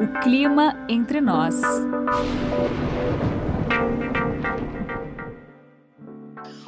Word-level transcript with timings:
O 0.00 0.20
clima 0.20 0.86
entre 0.88 1.20
nós. 1.20 1.54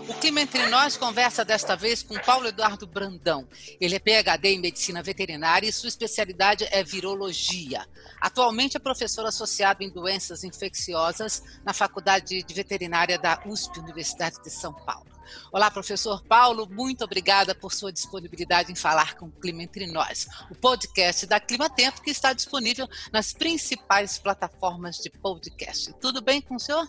O 0.08 0.14
Clima 0.20 0.40
Entre 0.40 0.66
Nós 0.68 0.96
conversa 0.96 1.44
desta 1.44 1.74
vez 1.74 2.02
com 2.02 2.14
Paulo 2.20 2.46
Eduardo 2.46 2.86
Brandão. 2.86 3.48
Ele 3.80 3.96
é 3.96 3.98
PhD 3.98 4.48
em 4.50 4.60
Medicina 4.60 5.02
Veterinária 5.02 5.68
e 5.68 5.72
sua 5.72 5.88
especialidade 5.88 6.66
é 6.70 6.84
virologia. 6.84 7.84
Atualmente 8.20 8.76
é 8.76 8.80
professor 8.80 9.26
associado 9.26 9.82
em 9.82 9.90
doenças 9.90 10.44
infecciosas 10.44 11.42
na 11.64 11.72
Faculdade 11.72 12.42
de 12.42 12.54
Veterinária 12.54 13.18
da 13.18 13.42
USP, 13.44 13.80
Universidade 13.80 14.42
de 14.42 14.50
São 14.50 14.72
Paulo. 14.72 15.17
Olá, 15.52 15.70
professor 15.70 16.22
Paulo, 16.24 16.68
muito 16.70 17.04
obrigada 17.04 17.54
por 17.54 17.72
sua 17.72 17.92
disponibilidade 17.92 18.72
em 18.72 18.74
falar 18.74 19.14
com 19.14 19.26
o 19.26 19.32
Clima 19.32 19.62
Entre 19.62 19.86
Nós, 19.86 20.28
o 20.50 20.54
podcast 20.54 21.26
da 21.26 21.40
Clima 21.40 21.68
Tempo 21.70 22.02
que 22.02 22.10
está 22.10 22.32
disponível 22.32 22.88
nas 23.12 23.32
principais 23.32 24.18
plataformas 24.18 24.96
de 24.96 25.10
podcast. 25.10 25.92
Tudo 26.00 26.20
bem 26.20 26.40
com 26.40 26.56
o 26.56 26.60
senhor? 26.60 26.88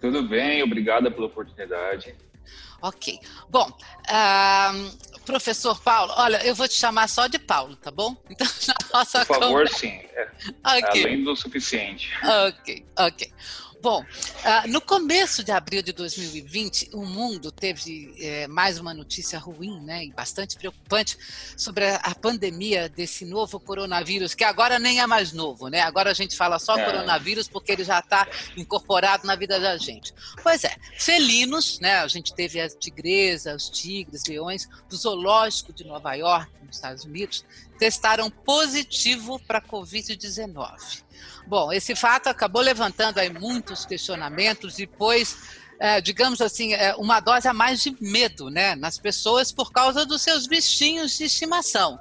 Tudo 0.00 0.22
bem, 0.22 0.62
obrigada 0.62 1.10
pela 1.10 1.26
oportunidade. 1.26 2.14
Ok. 2.82 3.18
Bom, 3.48 3.68
uh, 3.68 5.20
professor 5.24 5.80
Paulo, 5.80 6.12
olha, 6.16 6.44
eu 6.46 6.54
vou 6.54 6.68
te 6.68 6.74
chamar 6.74 7.08
só 7.08 7.26
de 7.26 7.38
Paulo, 7.38 7.74
tá 7.76 7.90
bom? 7.90 8.16
Então, 8.30 8.46
na 8.68 8.98
nossa 8.98 9.24
Por 9.24 9.40
favor, 9.40 9.48
conversa... 9.48 9.78
sim. 9.78 9.88
É, 9.88 10.28
okay. 10.78 11.04
Além 11.04 11.24
do 11.24 11.34
suficiente. 11.34 12.12
Ok, 12.48 12.86
ok. 12.98 13.32
Bom, 13.86 14.02
uh, 14.02 14.68
no 14.68 14.80
começo 14.80 15.44
de 15.44 15.52
abril 15.52 15.80
de 15.80 15.92
2020, 15.92 16.90
o 16.92 17.06
mundo 17.06 17.52
teve 17.52 18.12
é, 18.18 18.48
mais 18.48 18.80
uma 18.80 18.92
notícia 18.92 19.38
ruim, 19.38 19.80
né, 19.80 20.06
e 20.06 20.12
bastante 20.12 20.56
preocupante 20.56 21.16
sobre 21.56 21.84
a, 21.84 21.94
a, 21.98 22.12
pandemia 22.12 22.88
desse 22.88 23.24
novo 23.24 23.60
coronavírus, 23.60 24.34
que 24.34 24.42
agora 24.42 24.80
nem 24.80 25.00
é 25.00 25.06
mais 25.06 25.32
novo, 25.32 25.68
né? 25.68 25.82
Agora 25.82 26.10
a 26.10 26.14
gente 26.14 26.36
fala 26.36 26.58
só 26.58 26.76
é. 26.76 26.84
coronavírus 26.84 27.46
porque 27.46 27.70
ele 27.70 27.84
já 27.84 28.00
está 28.00 28.26
incorporado 28.56 29.24
na 29.24 29.36
vida 29.36 29.60
da 29.60 29.76
gente. 29.76 30.12
Pois 30.42 30.64
é, 30.64 30.74
felinos, 30.98 31.78
né? 31.78 32.00
A 32.00 32.08
gente 32.08 32.34
teve 32.34 32.60
a 32.60 32.68
tigresa, 32.68 33.54
os 33.54 33.70
tigres, 33.70 34.24
leões 34.26 34.68
do 34.88 34.96
zoológico 34.96 35.72
de 35.72 35.84
Nova 35.84 36.12
York, 36.14 36.50
nos 36.60 36.74
Estados 36.74 37.04
Unidos, 37.04 37.44
testaram 37.78 38.28
positivo 38.30 39.38
para 39.46 39.58
a 39.58 39.62
Covid-19. 39.62 41.06
Bom, 41.46 41.72
esse 41.72 41.94
fato 41.94 42.28
acabou 42.28 42.60
levantando 42.60 43.18
aí 43.18 43.30
questionamentos 43.84 44.78
e 44.78 44.86
pôs, 44.86 45.36
é, 45.78 46.00
digamos 46.00 46.40
assim, 46.40 46.72
é, 46.72 46.94
uma 46.96 47.20
dose 47.20 47.46
a 47.48 47.52
mais 47.52 47.82
de 47.82 47.96
medo 48.00 48.48
né, 48.48 48.74
nas 48.74 48.98
pessoas 48.98 49.52
por 49.52 49.72
causa 49.72 50.06
dos 50.06 50.22
seus 50.22 50.46
bichinhos 50.46 51.18
de 51.18 51.24
estimação. 51.24 51.98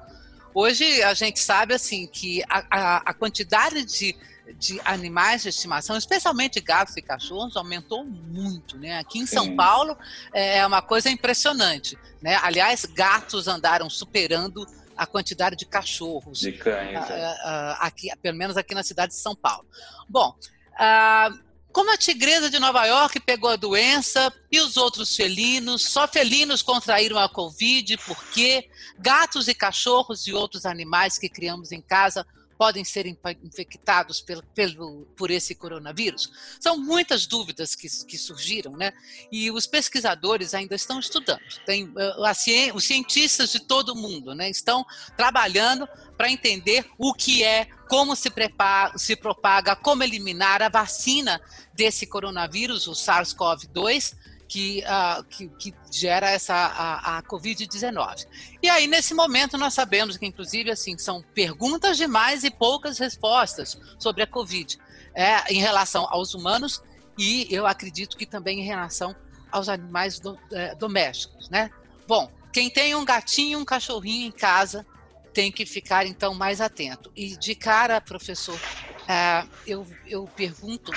Hoje 0.53 1.03
a 1.03 1.13
gente 1.13 1.39
sabe 1.39 1.73
assim 1.73 2.07
que 2.07 2.41
a, 2.49 2.63
a, 2.69 2.97
a 3.09 3.13
quantidade 3.13 3.83
de, 3.83 4.15
de 4.57 4.79
animais 4.85 5.43
de 5.43 5.49
estimação, 5.49 5.97
especialmente 5.97 6.61
gatos 6.61 6.95
e 6.95 7.01
cachorros, 7.01 7.57
aumentou 7.57 8.05
muito. 8.05 8.77
Né? 8.77 8.97
Aqui 8.97 9.19
em 9.19 9.25
São 9.25 9.53
Paulo 9.53 9.97
é, 10.33 10.59
é 10.59 10.65
uma 10.65 10.81
coisa 10.81 11.09
impressionante. 11.09 11.97
Né? 12.21 12.39
Aliás, 12.41 12.85
gatos 12.85 13.49
andaram 13.49 13.89
superando 13.89 14.65
a 14.95 15.05
quantidade 15.05 15.55
de 15.55 15.65
cachorros. 15.65 16.39
De 16.39 16.53
cães. 16.53 17.03
Uh, 17.03 17.75
aqui, 17.79 18.09
pelo 18.21 18.37
menos 18.37 18.55
aqui 18.55 18.73
na 18.73 18.83
cidade 18.83 19.11
de 19.11 19.19
São 19.19 19.35
Paulo. 19.35 19.65
Bom, 20.07 20.35
uh, 20.73 21.39
como 21.75 21.91
a 21.91 21.97
tigresa 21.97 22.49
de 22.49 22.57
Nova 22.57 22.85
York 22.85 23.19
pegou 23.19 23.49
a 23.49 23.57
doença 23.57 24.33
e 24.49 24.61
os 24.61 24.77
outros 24.77 25.13
felinos, 25.13 25.81
só 25.81 26.07
felinos 26.07 26.61
contraíram 26.61 27.19
a 27.19 27.27
Covid, 27.27 27.97
porque 28.07 28.69
gatos 28.97 29.49
e 29.49 29.53
cachorros 29.53 30.25
e 30.25 30.31
outros 30.31 30.65
animais 30.65 31.17
que 31.17 31.27
criamos 31.27 31.73
em 31.73 31.81
casa 31.81 32.25
podem 32.57 32.83
ser 32.83 33.05
infectados 33.05 34.21
pelo, 34.21 34.43
pelo, 34.53 35.05
por 35.15 35.31
esse 35.31 35.55
coronavírus? 35.55 36.31
São 36.59 36.77
muitas 36.77 37.25
dúvidas 37.25 37.75
que, 37.75 37.87
que, 38.05 38.17
surgiram, 38.17 38.73
né? 38.77 38.93
E 39.31 39.51
os 39.51 39.67
pesquisadores 39.67 40.53
ainda 40.53 40.75
estão 40.75 40.99
estudando. 40.99 41.41
Tem, 41.65 41.91
eh, 41.97 42.15
a, 42.17 42.75
os 42.75 42.83
cientistas 42.83 43.51
de 43.51 43.59
todo 43.59 43.89
o 43.89 43.95
mundo 43.95 44.33
né, 44.33 44.49
estão 44.49 44.85
trabalhando 45.17 45.87
para 46.17 46.31
entender 46.31 46.85
o 46.97 47.13
que 47.13 47.43
é, 47.43 47.67
como 47.89 48.15
se, 48.15 48.29
prepara, 48.29 48.97
se 48.97 49.15
propaga, 49.15 49.75
como 49.75 50.03
eliminar 50.03 50.61
a 50.61 50.69
vacina 50.69 51.41
desse 51.73 52.07
coronavírus, 52.07 52.87
o 52.87 52.93
SARS-CoV-2, 52.93 54.15
que, 54.47 54.83
uh, 54.83 55.23
que, 55.23 55.47
que, 55.49 55.73
gera 55.91 56.29
essa 56.29 56.53
a, 56.53 57.17
a 57.17 57.23
Covid-19. 57.23 58.27
E 58.61 58.69
aí, 58.69 58.87
nesse 58.87 59.13
momento, 59.13 59.57
nós 59.57 59.73
sabemos 59.73 60.17
que, 60.17 60.25
inclusive, 60.25 60.71
assim, 60.71 60.97
são 60.97 61.23
perguntas 61.33 61.97
demais 61.97 62.43
e 62.43 62.51
poucas 62.51 62.97
respostas 62.97 63.79
sobre 63.97 64.23
a 64.23 64.27
Covid 64.27 64.77
é, 65.13 65.51
em 65.53 65.59
relação 65.59 66.05
aos 66.09 66.33
humanos 66.33 66.81
e 67.17 67.47
eu 67.49 67.65
acredito 67.65 68.17
que 68.17 68.25
também 68.25 68.59
em 68.59 68.63
relação 68.63 69.15
aos 69.51 69.69
animais 69.69 70.19
do, 70.19 70.37
é, 70.51 70.75
domésticos, 70.75 71.49
né? 71.49 71.71
Bom, 72.07 72.29
quem 72.51 72.69
tem 72.69 72.93
um 72.93 73.05
gatinho, 73.05 73.59
um 73.59 73.65
cachorrinho 73.65 74.27
em 74.27 74.31
casa, 74.31 74.85
tem 75.33 75.51
que 75.51 75.65
ficar 75.65 76.05
então 76.05 76.33
mais 76.33 76.61
atento. 76.61 77.11
E 77.15 77.37
de 77.37 77.55
cara, 77.55 77.99
professor, 77.99 78.55
uh, 78.55 79.49
eu, 79.65 79.87
eu 80.07 80.27
pergunto 80.35 80.91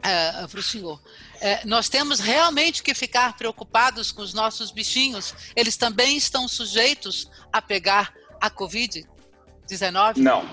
para 0.00 0.60
o 0.60 0.62
senhor, 0.62 1.00
é, 1.40 1.64
nós 1.66 1.88
temos 1.88 2.20
realmente 2.20 2.82
que 2.82 2.94
ficar 2.94 3.36
preocupados 3.36 4.12
com 4.12 4.22
os 4.22 4.34
nossos 4.34 4.70
bichinhos. 4.70 5.34
Eles 5.54 5.76
também 5.76 6.16
estão 6.16 6.48
sujeitos 6.48 7.30
a 7.52 7.60
pegar 7.60 8.14
a 8.40 8.50
Covid-19? 8.50 10.16
Não. 10.16 10.48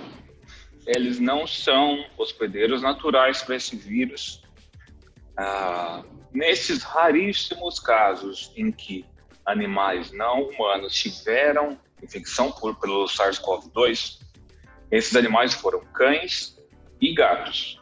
Eles 0.86 1.20
não 1.20 1.46
são 1.46 2.06
hospedeiros 2.18 2.82
naturais 2.82 3.42
para 3.42 3.56
esse 3.56 3.76
vírus. 3.76 4.42
Ah, 5.36 6.04
nesses 6.34 6.84
raríssimos 6.84 7.80
casos 7.80 8.52
em 8.56 8.72
que 8.72 9.06
animais 9.46 10.12
não 10.12 10.44
humanos 10.44 10.94
tiveram 10.94 11.80
infecção 12.02 12.52
por, 12.52 12.76
pelo 12.80 13.06
SARS-CoV-2, 13.06 14.20
esses 14.92 15.16
animais 15.16 15.54
foram 15.54 15.82
cães 15.94 16.58
e 17.02 17.14
gatos. 17.14 17.82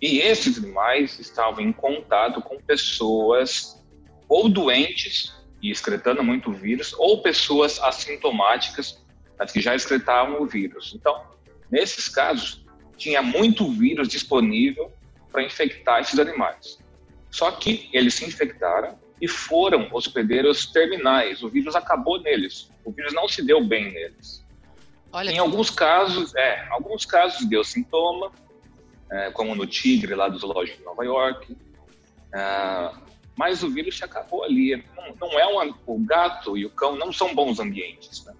E 0.00 0.18
esses 0.18 0.58
animais 0.58 1.18
estavam 1.18 1.62
em 1.62 1.72
contato 1.72 2.40
com 2.40 2.58
pessoas 2.58 3.82
ou 4.28 4.48
doentes 4.48 5.34
e 5.62 5.70
excretando 5.70 6.22
muito 6.22 6.52
vírus, 6.52 6.94
ou 6.96 7.20
pessoas 7.20 7.78
assintomáticas, 7.80 9.04
as 9.38 9.52
que 9.52 9.60
já 9.60 9.74
excretavam 9.74 10.40
o 10.40 10.46
vírus. 10.46 10.92
Então, 10.94 11.22
nesses 11.70 12.08
casos, 12.08 12.64
tinha 12.96 13.20
muito 13.22 13.70
vírus 13.70 14.08
disponível 14.08 14.92
para 15.30 15.42
infectar 15.42 16.00
esses 16.00 16.18
animais. 16.18 16.78
Só 17.30 17.50
que 17.52 17.88
eles 17.92 18.14
se 18.14 18.24
infectaram 18.24 18.98
e 19.20 19.28
foram 19.28 19.88
hospedeiros 19.92 20.66
terminais. 20.66 21.42
O 21.42 21.48
vírus 21.48 21.76
acabou 21.76 22.20
neles. 22.20 22.70
O 22.84 22.90
vírus 22.90 23.12
não 23.12 23.28
se 23.28 23.42
deu 23.44 23.62
bem 23.62 23.92
neles. 23.92 24.44
Olha 25.12 25.30
em 25.30 25.34
que... 25.34 25.38
alguns 25.40 25.70
casos, 25.70 26.34
é, 26.34 26.66
alguns 26.70 27.04
casos 27.04 27.46
deu 27.46 27.62
sintoma, 27.62 28.32
como 29.32 29.54
no 29.54 29.66
Tigre, 29.66 30.14
lá 30.14 30.28
do 30.28 30.38
Zoológico 30.38 30.78
de 30.78 30.84
Nova 30.84 31.04
York. 31.04 31.56
É, 32.32 32.92
mas 33.36 33.62
o 33.62 33.70
vírus 33.70 33.96
se 33.96 34.04
acabou 34.04 34.44
ali. 34.44 34.84
Não, 34.96 35.28
não 35.28 35.38
é 35.38 35.72
o 35.86 35.98
gato 35.98 36.56
e 36.56 36.66
o 36.66 36.70
cão 36.70 36.96
não 36.96 37.12
são 37.12 37.34
bons 37.34 37.58
ambientes. 37.58 38.24
Né? 38.24 38.34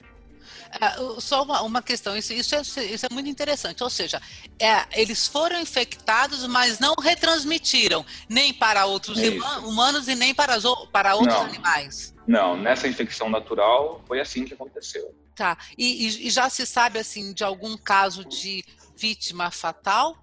É, 0.72 1.20
só 1.20 1.42
uma, 1.42 1.62
uma 1.62 1.82
questão, 1.82 2.16
isso, 2.16 2.32
isso, 2.32 2.54
é, 2.54 2.60
isso, 2.60 3.06
é, 3.06 3.08
muito 3.10 3.28
interessante. 3.28 3.82
Ou 3.82 3.90
seja, 3.90 4.20
é, 4.58 4.86
eles 4.92 5.26
foram 5.26 5.58
infectados, 5.60 6.46
mas 6.46 6.78
não 6.78 6.94
retransmitiram 6.94 8.04
nem 8.28 8.52
para 8.52 8.86
outros 8.86 9.18
é 9.18 9.30
humanos 9.64 10.06
e 10.06 10.14
nem 10.14 10.32
para, 10.32 10.54
as, 10.54 10.64
para 10.92 11.14
outros 11.16 11.34
não, 11.34 11.46
animais. 11.46 12.14
Não, 12.26 12.56
nessa 12.56 12.86
infecção 12.86 13.28
natural 13.28 14.00
foi 14.06 14.20
assim 14.20 14.44
que 14.44 14.54
aconteceu. 14.54 15.12
Tá. 15.34 15.58
E, 15.76 16.06
e, 16.06 16.26
e 16.28 16.30
já 16.30 16.48
se 16.48 16.64
sabe 16.64 16.98
assim 16.98 17.32
de 17.32 17.42
algum 17.42 17.76
caso 17.76 18.24
de 18.24 18.62
vítima 18.96 19.50
fatal? 19.50 20.16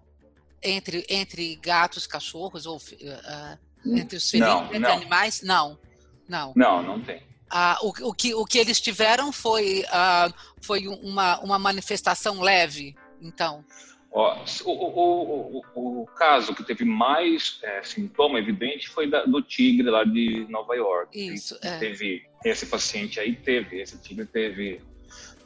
Entre, 0.61 1.05
entre 1.09 1.55
gatos, 1.57 2.07
cachorros 2.07 2.65
ou 2.65 2.77
uh, 2.77 3.57
entre 3.85 4.17
os 4.17 4.29
felinos, 4.29 4.65
entre 4.65 4.79
não. 4.79 4.93
animais? 4.93 5.41
Não, 5.41 5.79
não. 6.27 6.53
Não, 6.55 6.83
não 6.83 7.01
tem. 7.01 7.17
Uh, 7.51 7.87
o, 7.87 8.09
o, 8.09 8.13
que, 8.13 8.33
o 8.33 8.45
que 8.45 8.57
eles 8.57 8.81
tiveram 8.81 9.31
foi, 9.31 9.83
uh, 9.83 10.33
foi 10.61 10.87
uma, 10.87 11.39
uma 11.39 11.57
manifestação 11.57 12.41
leve, 12.41 12.95
então? 13.21 13.63
Ó, 14.11 14.43
o, 14.65 14.71
o, 14.71 15.63
o, 15.75 16.01
o, 16.01 16.05
caso 16.07 16.55
que 16.55 16.63
teve 16.63 16.83
mais 16.83 17.59
é, 17.61 17.83
sintoma 17.83 18.39
evidente 18.39 18.89
foi 18.89 19.07
da, 19.07 19.23
do 19.25 19.41
tigre 19.41 19.89
lá 19.89 20.03
de 20.03 20.45
Nova 20.49 20.75
York. 20.75 21.17
Isso, 21.17 21.57
é. 21.61 21.77
Teve, 21.77 22.25
esse 22.43 22.65
paciente 22.65 23.19
aí 23.19 23.35
teve, 23.35 23.79
esse 23.79 23.97
tigre 24.01 24.25
teve 24.25 24.81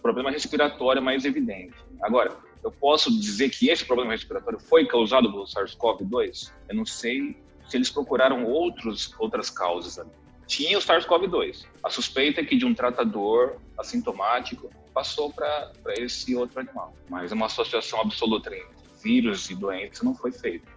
problema 0.01 0.31
respiratório 0.31 1.01
mais 1.01 1.25
evidente. 1.25 1.75
Agora, 2.01 2.35
eu 2.63 2.71
posso 2.71 3.11
dizer 3.11 3.49
que 3.49 3.69
esse 3.69 3.85
problema 3.85 4.11
respiratório 4.11 4.59
foi 4.59 4.85
causado 4.85 5.31
pelo 5.31 5.45
SARS-CoV-2? 5.45 6.51
Eu 6.69 6.75
não 6.75 6.85
sei 6.85 7.37
se 7.67 7.77
eles 7.77 7.89
procuraram 7.89 8.45
outros, 8.45 9.13
outras 9.17 9.49
causas 9.49 9.97
ali. 9.97 10.09
tinha 10.45 10.77
o 10.77 10.81
SARS-CoV-2. 10.81 11.65
A 11.83 11.89
suspeita 11.89 12.41
é 12.41 12.45
que 12.45 12.57
de 12.57 12.65
um 12.65 12.73
tratador 12.73 13.55
assintomático 13.77 14.69
passou 14.93 15.31
para 15.31 15.71
esse 15.97 16.35
outro 16.35 16.59
animal. 16.59 16.93
Mas 17.09 17.31
uma 17.31 17.45
associação 17.45 18.01
absoluta 18.01 18.53
entre 18.53 18.67
vírus 19.01 19.49
e 19.49 19.55
doença 19.55 20.03
não 20.03 20.13
foi 20.13 20.31
feita. 20.31 20.67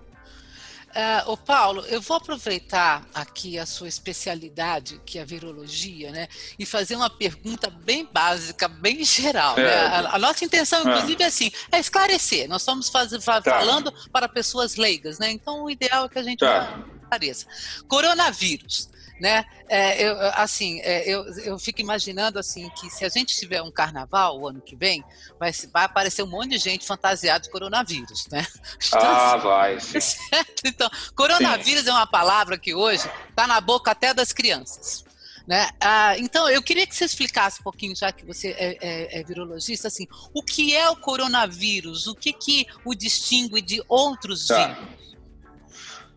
Uh, 0.95 1.33
ô 1.33 1.37
Paulo, 1.37 1.85
eu 1.87 2.01
vou 2.01 2.17
aproveitar 2.17 3.05
aqui 3.13 3.59
a 3.59 3.67
sua 3.67 3.89
especialidade, 3.89 5.01
que 5.05 5.19
é 5.19 5.23
a 5.23 5.25
virologia, 5.25 6.13
né, 6.13 6.29
e 6.57 6.65
fazer 6.65 6.95
uma 6.95 7.11
pergunta 7.11 7.69
bem 7.69 8.09
básica, 8.13 8.69
bem 8.69 9.03
geral. 9.05 9.59
É. 9.59 9.65
Né? 9.65 9.75
A, 9.75 10.15
a, 10.15 10.19
nossa 10.21 10.45
intenção, 10.45 10.83
inclusive, 10.83 11.21
é, 11.21 11.27
é 11.27 11.29
assim, 11.29 11.51
é 11.73 11.81
esclarecer. 11.81 12.49
Nós 12.49 12.63
estamos 12.63 12.89
faz, 12.91 13.11
tá. 13.11 13.43
falando 13.43 13.93
para 14.13 14.29
pessoas 14.29 14.77
leigas, 14.77 15.19
né? 15.19 15.33
Então, 15.33 15.65
o 15.65 15.71
ideal 15.71 16.05
é 16.05 16.09
que 16.09 16.19
a 16.19 16.23
gente 16.23 16.39
tá. 16.39 16.85
esclareça. 17.03 17.47
Coronavírus 17.89 18.89
né? 19.21 19.45
É, 19.69 20.03
eu, 20.03 20.17
assim, 20.35 20.81
é, 20.81 21.09
eu, 21.09 21.25
eu 21.39 21.59
fico 21.59 21.81
imaginando 21.81 22.39
assim 22.39 22.69
que 22.71 22.91
se 22.91 23.05
a 23.05 23.09
gente 23.09 23.37
tiver 23.37 23.63
um 23.63 23.71
carnaval 23.71 24.41
o 24.41 24.49
ano 24.49 24.61
que 24.61 24.75
vem, 24.75 25.05
vai, 25.39 25.53
vai 25.73 25.85
aparecer 25.85 26.23
um 26.23 26.27
monte 26.27 26.51
de 26.51 26.59
gente 26.59 26.87
fantasiada 26.87 27.41
de 27.41 27.51
coronavírus, 27.51 28.27
né? 28.31 28.47
Então, 28.87 29.01
ah, 29.03 29.37
vai. 29.37 29.79
Certo? 29.81 30.63
Então, 30.65 30.91
coronavírus 31.15 31.85
sim. 31.85 31.91
é 31.91 31.93
uma 31.93 32.07
palavra 32.07 32.59
que 32.59 32.75
hoje 32.75 33.09
está 33.31 33.47
na 33.47 33.61
boca 33.61 33.91
até 33.91 34.13
das 34.13 34.33
crianças. 34.33 35.05
Né? 35.47 35.69
Ah, 35.79 36.17
então, 36.19 36.49
eu 36.49 36.63
queria 36.63 36.87
que 36.87 36.97
você 36.97 37.05
explicasse 37.05 37.61
um 37.61 37.65
pouquinho, 37.65 37.95
já 37.95 38.11
que 38.11 38.25
você 38.25 38.49
é, 38.53 38.79
é, 38.81 39.21
é, 39.21 39.23
virologista, 39.23 39.89
assim, 39.89 40.07
o 40.33 40.43
que 40.43 40.75
é 40.75 40.89
o 40.89 40.97
coronavírus? 40.97 42.07
O 42.07 42.15
que, 42.15 42.33
que 42.33 42.67
o 42.83 42.95
distingue 42.95 43.61
de 43.61 43.83
outros 43.87 44.47
tá. 44.47 44.69
vírus? 44.69 45.04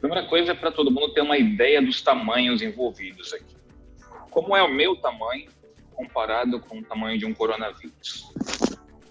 Primeira 0.07 0.25
coisa 0.25 0.53
é 0.53 0.55
para 0.55 0.71
todo 0.71 0.89
mundo 0.89 1.09
ter 1.09 1.19
uma 1.19 1.37
ideia 1.37 1.81
dos 1.81 2.01
tamanhos 2.01 2.61
envolvidos 2.61 3.33
aqui. 3.33 3.57
Como 4.31 4.55
é 4.55 4.63
o 4.63 4.73
meu 4.73 4.95
tamanho 4.95 5.49
comparado 5.93 6.61
com 6.61 6.79
o 6.79 6.81
tamanho 6.81 7.19
de 7.19 7.25
um 7.25 7.33
coronavírus? 7.33 8.23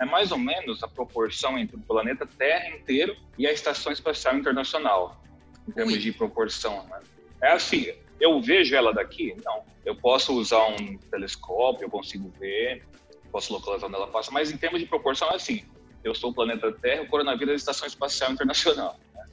É 0.00 0.06
mais 0.06 0.32
ou 0.32 0.38
menos 0.38 0.82
a 0.82 0.88
proporção 0.88 1.58
entre 1.58 1.76
o 1.76 1.81
planeta 1.81 2.26
Terra 2.26 2.70
inteiro 2.70 3.14
e 3.37 3.46
a 3.46 3.52
Estação 3.52 3.93
Espacial 3.93 4.38
Internacional, 4.38 5.22
em 5.69 5.72
termos 5.72 5.93
Ui. 5.93 6.00
de 6.00 6.12
proporção. 6.12 6.87
Né? 6.87 7.02
É 7.43 7.52
assim, 7.52 7.93
eu 8.19 8.40
vejo 8.40 8.75
ela 8.75 8.90
daqui? 8.94 9.37
Não. 9.44 9.66
Eu 9.84 9.96
posso 9.96 10.32
usar 10.32 10.66
um 10.66 10.96
telescópio, 11.10 11.84
eu 11.84 11.90
consigo 11.90 12.32
ver, 12.40 12.87
posso 13.31 13.52
localizar 13.52 13.87
onde 13.87 13.96
ela 13.96 14.08
passa, 14.08 14.31
mas 14.31 14.50
em 14.50 14.56
termos 14.56 14.81
de 14.81 14.87
proporção 14.87 15.28
é 15.28 15.34
assim. 15.34 15.62
Eu 16.02 16.14
sou 16.14 16.31
o 16.31 16.34
planeta 16.34 16.72
Terra, 16.72 17.02
o 17.02 17.06
coronavírus 17.06 17.50
é 17.50 17.52
a 17.52 17.56
Estação 17.56 17.87
Espacial 17.87 18.32
Internacional. 18.32 18.98
Né? 19.12 19.26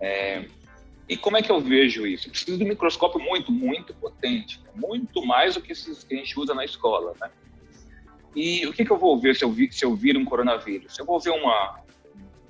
É, 0.00 0.46
e 1.08 1.16
como 1.16 1.36
é 1.36 1.42
que 1.42 1.50
eu 1.50 1.60
vejo 1.60 2.06
isso? 2.06 2.28
preciso 2.28 2.58
de 2.58 2.64
um 2.64 2.68
microscópio 2.68 3.20
muito, 3.20 3.52
muito 3.52 3.94
potente, 3.94 4.60
muito 4.74 5.24
mais 5.24 5.54
do 5.54 5.60
que 5.60 5.72
esses 5.72 6.02
que 6.02 6.14
a 6.14 6.18
gente 6.18 6.38
usa 6.38 6.52
na 6.52 6.64
escola, 6.64 7.14
né? 7.20 7.30
E 8.34 8.66
o 8.66 8.72
que, 8.72 8.84
que 8.84 8.90
eu 8.90 8.98
vou 8.98 9.18
ver 9.18 9.34
se 9.34 9.44
eu, 9.44 9.50
vi, 9.50 9.72
se 9.72 9.84
eu 9.84 9.94
vir 9.94 10.16
um 10.16 10.24
coronavírus? 10.24 10.98
Eu 10.98 11.06
vou 11.06 11.18
ver 11.18 11.30
uma, 11.30 11.80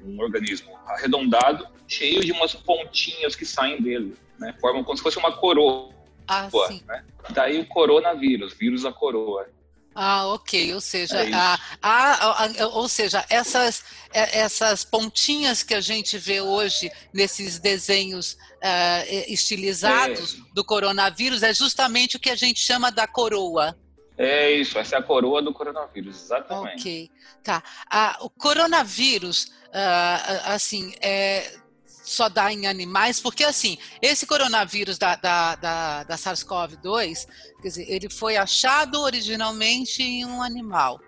um 0.03 0.21
organismo 0.21 0.77
arredondado, 0.87 1.69
cheio 1.87 2.21
de 2.25 2.33
umas 2.33 2.55
pontinhas 2.55 3.37
que 3.37 3.45
saem 3.45 3.81
dele, 3.81 4.15
né? 4.39 4.55
Formam 4.61 4.83
como 4.83 4.97
se 4.97 5.03
fosse 5.03 5.19
uma 5.19 5.33
coroa. 5.37 5.91
Ah, 6.27 6.49
sim. 6.69 6.83
Né? 6.89 7.05
Daí 7.31 7.61
o 7.61 7.67
coronavírus, 7.67 8.55
vírus 8.55 8.83
da 8.83 8.93
coroa. 8.93 9.49
Ah, 9.99 10.27
ok. 10.27 10.75
Ou 10.75 10.81
seja, 10.81 11.23
é 11.23 11.33
a, 11.33 11.59
a, 11.81 12.45
a, 12.45 12.67
ou 12.67 12.87
seja, 12.87 13.25
essas, 13.31 13.83
é, 14.13 14.41
essas 14.41 14.85
pontinhas 14.85 15.63
que 15.63 15.73
a 15.73 15.81
gente 15.81 16.19
vê 16.19 16.39
hoje 16.39 16.93
nesses 17.15 17.59
desenhos 17.59 18.35
uh, 18.35 19.27
estilizados 19.27 20.35
é. 20.35 20.55
do 20.55 20.63
coronavírus 20.63 21.43
é 21.43 21.55
justamente 21.55 22.19
o 22.19 22.21
que 22.21 22.29
a 22.29 22.37
gente 22.37 22.61
chama 22.61 22.93
da 22.93 23.07
coroa. 23.07 23.75
É 24.19 24.51
isso, 24.51 24.79
essa 24.79 24.97
é 24.97 24.99
a 24.99 25.03
coroa 25.03 25.41
do 25.41 25.53
coronavírus, 25.53 26.25
exatamente. 26.25 26.81
Ok, 26.81 27.11
tá. 27.43 27.63
Ah, 27.91 28.19
o 28.21 28.29
coronavírus, 28.29 29.45
uh, 29.69 30.53
assim, 30.53 30.95
é, 31.01 31.59
só 32.07 32.29
dá 32.29 32.53
em 32.53 32.69
animais, 32.69 33.19
porque 33.19 33.43
assim, 33.43 33.77
esse 34.01 34.27
coronavírus 34.27 34.97
da, 34.97 35.17
da, 35.17 35.57
da, 35.57 36.05
da 36.05 36.15
SARS-CoV-2, 36.15 37.27
quer 37.61 37.69
dizer, 37.69 37.91
ele 37.91 38.09
foi 38.09 38.37
achado 38.37 39.01
originalmente 39.01 40.05
em 40.05 40.25
um 40.25 40.41
animal. 40.41 41.01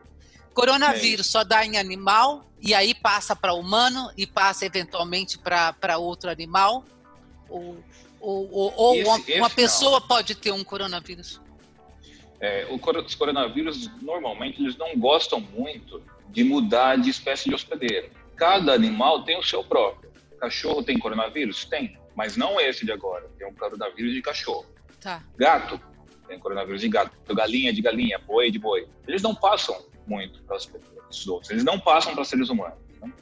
Coronavírus 0.52 1.28
é. 1.28 1.30
só 1.30 1.44
dá 1.44 1.64
em 1.64 1.78
animal 1.78 2.50
e 2.60 2.74
aí 2.74 2.92
passa 2.94 3.36
para 3.36 3.54
humano 3.54 4.10
e 4.16 4.26
passa 4.26 4.66
eventualmente 4.66 5.38
para 5.38 5.98
outro 5.98 6.28
animal? 6.28 6.84
Ou, 7.48 7.78
ou, 8.20 8.52
ou, 8.52 8.74
ou 8.76 8.94
esse, 8.96 9.08
uma, 9.08 9.18
esse 9.20 9.38
uma, 9.38 9.50
pessoa 9.50 10.00
não. 10.00 10.08
pode 10.08 10.34
ter 10.34 10.50
um 10.50 10.64
coronavírus? 10.64 11.40
É, 12.40 12.66
os 12.72 13.14
coronavírus, 13.14 13.88
normalmente, 14.02 14.60
eles 14.60 14.76
não 14.76 14.98
gostam 14.98 15.40
muito 15.40 16.02
de 16.28 16.42
mudar 16.42 16.96
de 16.96 17.08
espécie 17.08 17.48
de 17.48 17.54
hospedeiro. 17.54 18.10
Cada 18.34 18.72
animal 18.72 19.22
tem 19.22 19.38
o 19.38 19.42
seu 19.44 19.62
próprio. 19.62 20.07
Cachorro 20.38 20.82
tem 20.82 20.98
coronavírus? 20.98 21.64
Tem, 21.64 21.98
mas 22.14 22.36
não 22.36 22.60
esse 22.60 22.84
de 22.84 22.92
agora. 22.92 23.28
Tem 23.38 23.46
um 23.46 23.54
coronavírus 23.54 24.12
de 24.12 24.22
cachorro. 24.22 24.66
Tá. 25.00 25.22
Gato 25.36 25.80
tem 26.26 26.38
coronavírus 26.38 26.80
de 26.80 26.88
gato. 26.88 27.12
Galinha 27.34 27.72
de 27.72 27.82
galinha, 27.82 28.18
boi 28.18 28.50
de 28.50 28.58
boi. 28.58 28.86
Eles 29.06 29.22
não 29.22 29.34
passam 29.34 29.86
muito 30.06 30.42
para 30.42 30.56
os 30.56 31.26
outros. 31.26 31.50
Eles 31.50 31.64
não 31.64 31.78
passam 31.78 32.14
para 32.14 32.24
seres 32.24 32.48
humanos. 32.48 32.78
Né? 33.00 33.12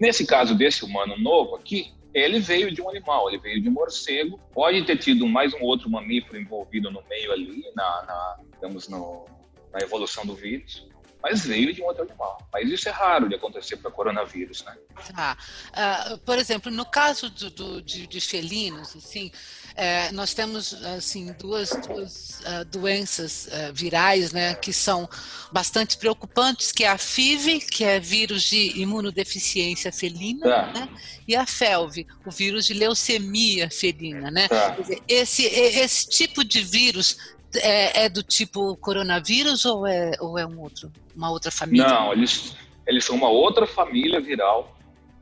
Nesse 0.00 0.26
caso 0.26 0.54
desse 0.54 0.84
humano 0.84 1.18
novo 1.18 1.56
aqui, 1.56 1.92
ele 2.12 2.40
veio 2.40 2.72
de 2.72 2.82
um 2.82 2.88
animal, 2.88 3.28
ele 3.28 3.38
veio 3.38 3.60
de 3.60 3.68
um 3.68 3.72
morcego. 3.72 4.38
Pode 4.52 4.84
ter 4.84 4.96
tido 4.96 5.26
mais 5.26 5.52
um 5.54 5.62
outro 5.62 5.88
mamífero 5.88 6.40
envolvido 6.40 6.90
no 6.90 7.02
meio 7.08 7.32
ali, 7.32 7.62
na, 7.74 8.02
na 8.04 8.40
digamos, 8.54 8.88
no, 8.88 9.26
na 9.72 9.80
evolução 9.80 10.26
do 10.26 10.34
vírus 10.34 10.89
mas 11.22 11.44
veio 11.44 11.72
de 11.72 11.82
um 11.82 11.86
outro 11.86 12.02
animal. 12.02 12.46
Mas 12.52 12.68
isso 12.68 12.88
é 12.88 12.92
raro 12.92 13.28
de 13.28 13.34
acontecer 13.34 13.76
para 13.76 13.90
coronavírus, 13.90 14.64
né? 14.64 14.76
Tá. 15.14 15.36
Uh, 15.68 16.18
por 16.18 16.38
exemplo, 16.38 16.70
no 16.70 16.84
caso 16.84 17.30
do, 17.30 17.50
do 17.50 17.82
de, 17.82 18.06
de, 18.06 18.20
felinos, 18.20 18.96
assim, 18.96 19.30
é, 19.74 20.10
nós 20.12 20.34
temos 20.34 20.72
assim 20.84 21.32
duas, 21.38 21.70
duas 21.86 22.40
uh, 22.40 22.64
doenças 22.66 23.46
uh, 23.46 23.72
virais, 23.72 24.32
né, 24.32 24.54
que 24.54 24.72
são 24.72 25.08
bastante 25.52 25.96
preocupantes, 25.96 26.72
que 26.72 26.84
é 26.84 26.88
a 26.88 26.98
FIV, 26.98 27.60
que 27.60 27.84
é 27.84 28.00
vírus 28.00 28.42
de 28.42 28.80
imunodeficiência 28.80 29.92
felina, 29.92 30.46
tá. 30.46 30.72
né, 30.72 30.88
e 31.26 31.36
a 31.36 31.46
FeLV, 31.46 32.06
o 32.26 32.30
vírus 32.30 32.66
de 32.66 32.74
leucemia 32.74 33.70
felina, 33.70 34.30
né? 34.30 34.48
Tá. 34.48 34.70
Dizer, 34.70 35.02
esse 35.06 35.44
esse 35.44 36.08
tipo 36.08 36.42
de 36.42 36.62
vírus 36.62 37.16
é, 37.56 38.04
é, 38.04 38.08
do 38.08 38.22
tipo 38.22 38.76
coronavírus 38.76 39.64
ou 39.64 39.86
é, 39.86 40.12
ou 40.20 40.38
é 40.38 40.46
um 40.46 40.60
outro, 40.60 40.92
uma 41.14 41.30
outra 41.30 41.50
família? 41.50 41.86
Não, 41.86 42.12
eles, 42.12 42.56
eles 42.86 43.04
são 43.04 43.16
uma 43.16 43.28
outra 43.28 43.66
família 43.66 44.20
viral, 44.20 44.76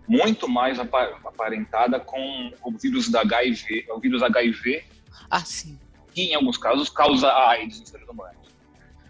muito 0.07 0.49
mais 0.49 0.79
aparentada 0.79 2.01
com 2.01 2.53
o 2.63 2.73
vírus 2.73 3.09
da 3.09 3.21
HIV, 3.21 3.87
o 3.91 3.99
vírus 3.99 4.23
HIV, 4.23 4.85
ah, 5.31 5.41
sim. 5.41 5.79
que 6.15 6.23
em 6.23 6.35
alguns 6.35 6.57
casos 6.57 6.89
causa 6.89 7.31
AIDS 7.33 7.81
em 7.81 7.87
seres 7.87 8.09
humanos. 8.09 8.37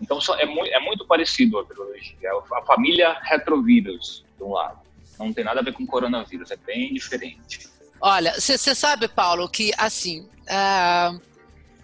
Então 0.01 0.19
é 0.39 0.47
muito, 0.47 0.71
é 0.73 0.81
muito 0.81 1.07
parecido 1.07 1.59
a 1.59 1.65
virologia, 1.65 2.17
é 2.23 2.57
a 2.57 2.63
família 2.63 3.19
retrovírus, 3.23 4.25
de 4.37 4.45
um 4.45 4.53
lado. 4.53 4.79
Não 5.19 5.33
tem 5.33 5.45
nada 5.45 5.61
a 5.61 5.63
ver 5.63 5.73
com 5.73 5.85
coronavírus, 5.85 6.51
é 6.51 6.57
bem 6.57 6.95
diferente. 6.95 7.69
Olha, 8.01 8.41
você 8.41 8.75
sabe, 8.75 9.09
Paulo, 9.09 9.49
que 9.49 9.73
assim, 9.77 10.21
uh, 10.45 11.21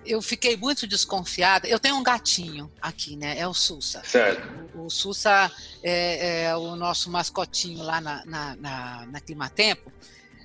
eu 0.07 0.21
fiquei 0.23 0.57
muito 0.57 0.87
desconfiada. 0.87 1.67
Eu 1.67 1.79
tenho 1.79 1.97
um 1.97 2.03
gatinho 2.03 2.71
aqui, 2.81 3.17
né? 3.17 3.39
É 3.39 3.47
o 3.47 3.55
Sussa. 3.55 4.03
Certo. 4.05 4.47
O, 4.75 4.87
o 4.87 4.91
Sussa 4.91 5.51
é, 5.83 6.45
é, 6.45 6.57
o 6.57 6.77
nosso 6.77 7.11
mascotinho 7.11 7.83
lá 7.83 8.01
na, 8.01 8.25
na, 8.25 8.57
na, 8.57 9.07
na 9.07 9.21
Climatempo. 9.21 9.93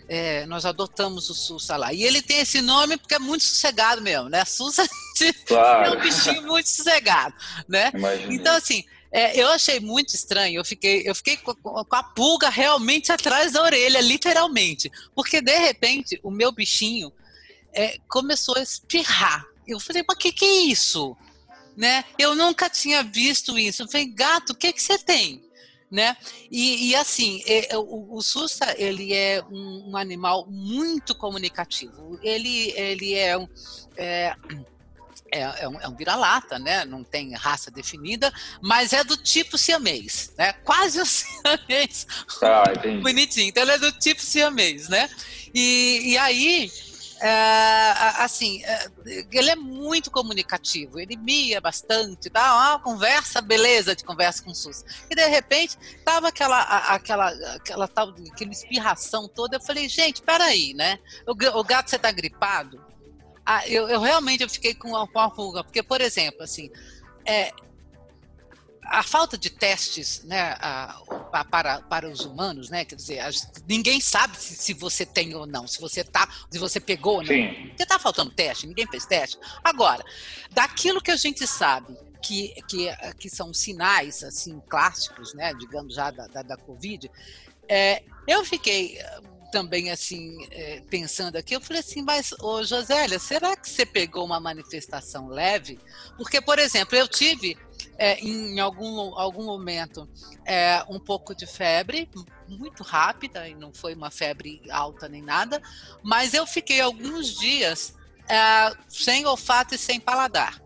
É, 0.07 0.45
nós 0.47 0.65
adotamos 0.65 1.29
o 1.29 1.35
Sussa 1.35 1.77
lá. 1.77 1.93
E 1.93 2.03
ele 2.03 2.21
tem 2.21 2.39
esse 2.39 2.61
nome 2.61 2.97
porque 2.97 3.13
é 3.13 3.19
muito 3.19 3.43
sossegado 3.43 4.01
mesmo, 4.01 4.27
né? 4.27 4.43
Sussa 4.45 4.87
claro. 5.45 5.93
é 5.93 5.97
um 5.97 6.01
bichinho 6.01 6.41
muito 6.43 6.67
sossegado, 6.67 7.35
né? 7.67 7.91
Imaginei. 7.93 8.35
Então, 8.35 8.55
assim, 8.55 8.83
é, 9.11 9.39
eu 9.39 9.47
achei 9.49 9.79
muito 9.79 10.15
estranho. 10.15 10.59
Eu 10.59 10.65
fiquei, 10.65 11.03
eu 11.05 11.15
fiquei 11.15 11.37
com, 11.37 11.53
com, 11.53 11.95
a 11.95 12.03
pulga 12.03 12.49
realmente 12.49 13.11
atrás 13.11 13.53
da 13.53 13.61
orelha, 13.61 14.01
literalmente. 14.01 14.91
Porque, 15.15 15.41
de 15.41 15.57
repente, 15.57 16.19
o 16.23 16.29
meu 16.31 16.51
bichinho 16.51 17.11
é, 17.73 17.97
começou 18.07 18.57
a 18.57 18.61
espirrar. 18.61 19.45
Eu 19.67 19.79
falei, 19.79 20.03
mas 20.07 20.15
o 20.15 20.19
que, 20.19 20.31
que 20.31 20.45
é 20.45 20.61
isso? 20.63 21.15
Né? 21.77 22.03
Eu 22.17 22.35
nunca 22.35 22.69
tinha 22.69 23.03
visto 23.03 23.57
isso. 23.57 23.83
Eu 23.83 23.87
falei, 23.87 24.07
gato, 24.07 24.51
o 24.51 24.55
que, 24.55 24.73
que 24.73 24.81
você 24.81 24.97
tem? 24.97 25.43
Né? 25.89 26.15
E, 26.51 26.89
e 26.89 26.95
assim, 26.95 27.41
é, 27.45 27.73
é, 27.73 27.77
o, 27.77 28.15
o 28.15 28.21
Sussa, 28.21 28.75
ele 28.77 29.13
é 29.13 29.43
um, 29.49 29.91
um, 29.91 29.97
animal 29.97 30.45
muito 30.47 31.15
comunicativo. 31.15 32.19
Ele, 32.21 32.71
ele 32.75 33.13
é 33.13 33.37
um... 33.37 33.47
É, 33.97 34.35
é, 35.31 35.41
é, 35.63 35.69
um, 35.69 35.79
é 35.79 35.87
um 35.87 35.95
vira-lata, 35.95 36.57
né? 36.57 36.83
Não 36.85 37.03
tem 37.03 37.33
raça 37.35 37.69
definida, 37.69 38.33
mas 38.61 38.93
é 38.93 39.03
do 39.03 39.15
tipo 39.15 39.59
siamês, 39.59 40.33
né? 40.37 40.53
Quase 40.53 40.99
o 40.99 41.05
siamês. 41.07 42.07
Ah, 42.41 42.63
Bonitinho. 43.01 43.47
Então 43.47 43.61
ele 43.61 43.73
é 43.73 43.77
do 43.77 43.91
tipo 43.91 44.21
siamês, 44.21 44.89
né? 44.89 45.07
E, 45.53 46.13
e 46.13 46.17
aí 46.17 46.71
é, 47.21 47.91
assim, 48.23 48.63
é, 48.63 48.89
ele 49.31 49.49
é 49.49 49.55
muito 49.55 50.09
comunicativo, 50.09 50.99
ele 50.99 51.17
mia 51.17 51.59
bastante, 51.59 52.29
dá 52.29 52.55
uma 52.55 52.79
conversa, 52.79 53.41
beleza 53.41 53.95
de 53.95 54.03
conversa 54.03 54.43
com 54.43 54.51
o 54.51 54.55
SUS. 54.55 54.83
E 55.09 55.15
de 55.15 55.25
repente, 55.25 55.77
tava 56.05 56.29
aquela, 56.29 56.61
aquela, 56.61 57.29
aquela 57.55 57.87
tal, 57.87 58.09
aquela 58.31 58.51
espirração 58.51 59.27
toda, 59.27 59.57
eu 59.57 59.61
falei, 59.61 59.89
gente, 59.89 60.21
peraí, 60.21 60.73
né? 60.73 60.99
O, 61.27 61.31
o 61.31 61.63
gato, 61.63 61.89
você 61.89 61.99
tá 61.99 62.11
gripado? 62.11 62.81
Ah, 63.45 63.67
eu, 63.67 63.89
eu 63.89 63.99
realmente 63.99 64.43
eu 64.43 64.49
fiquei 64.49 64.73
com 64.73 64.89
uma, 64.89 65.07
com 65.07 65.19
uma 65.19 65.29
pulga, 65.29 65.63
porque, 65.63 65.83
por 65.83 65.99
exemplo, 65.99 66.43
assim, 66.43 66.69
é, 67.25 67.51
a 68.89 69.03
falta 69.03 69.37
de 69.37 69.49
testes 69.49 70.23
né, 70.23 70.55
a, 70.59 71.01
a, 71.31 71.45
para, 71.45 71.81
para 71.81 72.09
os 72.09 72.21
humanos, 72.21 72.69
né, 72.69 72.83
quer 72.83 72.95
dizer, 72.95 73.19
a, 73.19 73.29
ninguém 73.67 74.01
sabe 74.01 74.35
se, 74.37 74.55
se, 74.55 74.73
você 74.73 75.05
tem 75.05 75.35
ou 75.35 75.45
não, 75.45 75.67
se 75.67 75.79
você 75.79 76.03
tá, 76.03 76.27
se 76.49 76.57
você 76.57 76.79
pegou 76.79 77.17
ou 77.17 77.21
não. 77.21 77.27
Sim. 77.27 77.67
Porque 77.69 77.83
está 77.83 77.99
faltando 77.99 78.31
teste, 78.31 78.67
ninguém 78.67 78.87
fez 78.87 79.05
teste. 79.05 79.37
Agora, 79.63 80.03
daquilo 80.51 81.01
que 81.01 81.11
a 81.11 81.15
gente 81.15 81.45
sabe 81.45 81.95
que, 82.21 82.53
que, 82.67 82.89
que 83.17 83.29
são 83.29 83.53
sinais 83.53 84.23
assim 84.23 84.59
clássicos, 84.67 85.33
né, 85.33 85.53
digamos 85.53 85.93
já 85.93 86.09
da, 86.09 86.27
da, 86.27 86.41
da 86.41 86.57
Covid, 86.57 87.09
é, 87.67 88.01
eu 88.27 88.43
fiquei 88.43 88.97
também 89.51 89.91
assim 89.91 90.37
é, 90.51 90.81
pensando 90.89 91.35
aqui, 91.35 91.55
eu 91.55 91.61
falei 91.61 91.81
assim, 91.81 92.01
mas 92.01 92.33
ô 92.39 92.63
Josélia, 92.63 93.19
será 93.19 93.55
que 93.55 93.69
você 93.69 93.85
pegou 93.85 94.25
uma 94.25 94.39
manifestação 94.39 95.27
leve? 95.27 95.79
Porque, 96.17 96.41
por 96.41 96.59
exemplo, 96.59 96.95
eu 96.97 97.07
tive 97.07 97.57
é, 97.97 98.19
em 98.19 98.59
algum, 98.59 99.17
algum 99.17 99.43
momento 99.43 100.07
é, 100.45 100.83
um 100.89 100.99
pouco 100.99 101.35
de 101.35 101.45
febre, 101.45 102.09
muito 102.47 102.83
rápida, 102.83 103.47
e 103.47 103.53
não 103.53 103.73
foi 103.73 103.93
uma 103.93 104.09
febre 104.09 104.61
alta 104.71 105.07
nem 105.07 105.21
nada, 105.21 105.61
mas 106.01 106.33
eu 106.33 106.47
fiquei 106.47 106.81
alguns 106.81 107.37
dias 107.37 107.93
é, 108.27 108.73
sem 108.87 109.25
olfato 109.25 109.75
e 109.75 109.77
sem 109.77 109.99
paladar. 109.99 110.61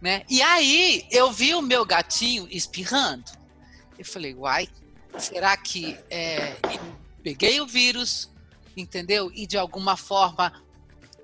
Né? 0.00 0.24
E 0.28 0.42
aí 0.42 1.06
eu 1.10 1.30
vi 1.30 1.54
o 1.54 1.62
meu 1.62 1.84
gatinho 1.86 2.48
espirrando. 2.50 3.30
Eu 3.96 4.04
falei, 4.04 4.34
uai, 4.34 4.68
será 5.16 5.56
que 5.56 5.96
é, 6.10 6.56
peguei 7.22 7.60
o 7.60 7.66
vírus, 7.66 8.28
entendeu? 8.76 9.30
E 9.34 9.46
de 9.46 9.56
alguma 9.56 9.96
forma 9.96 10.52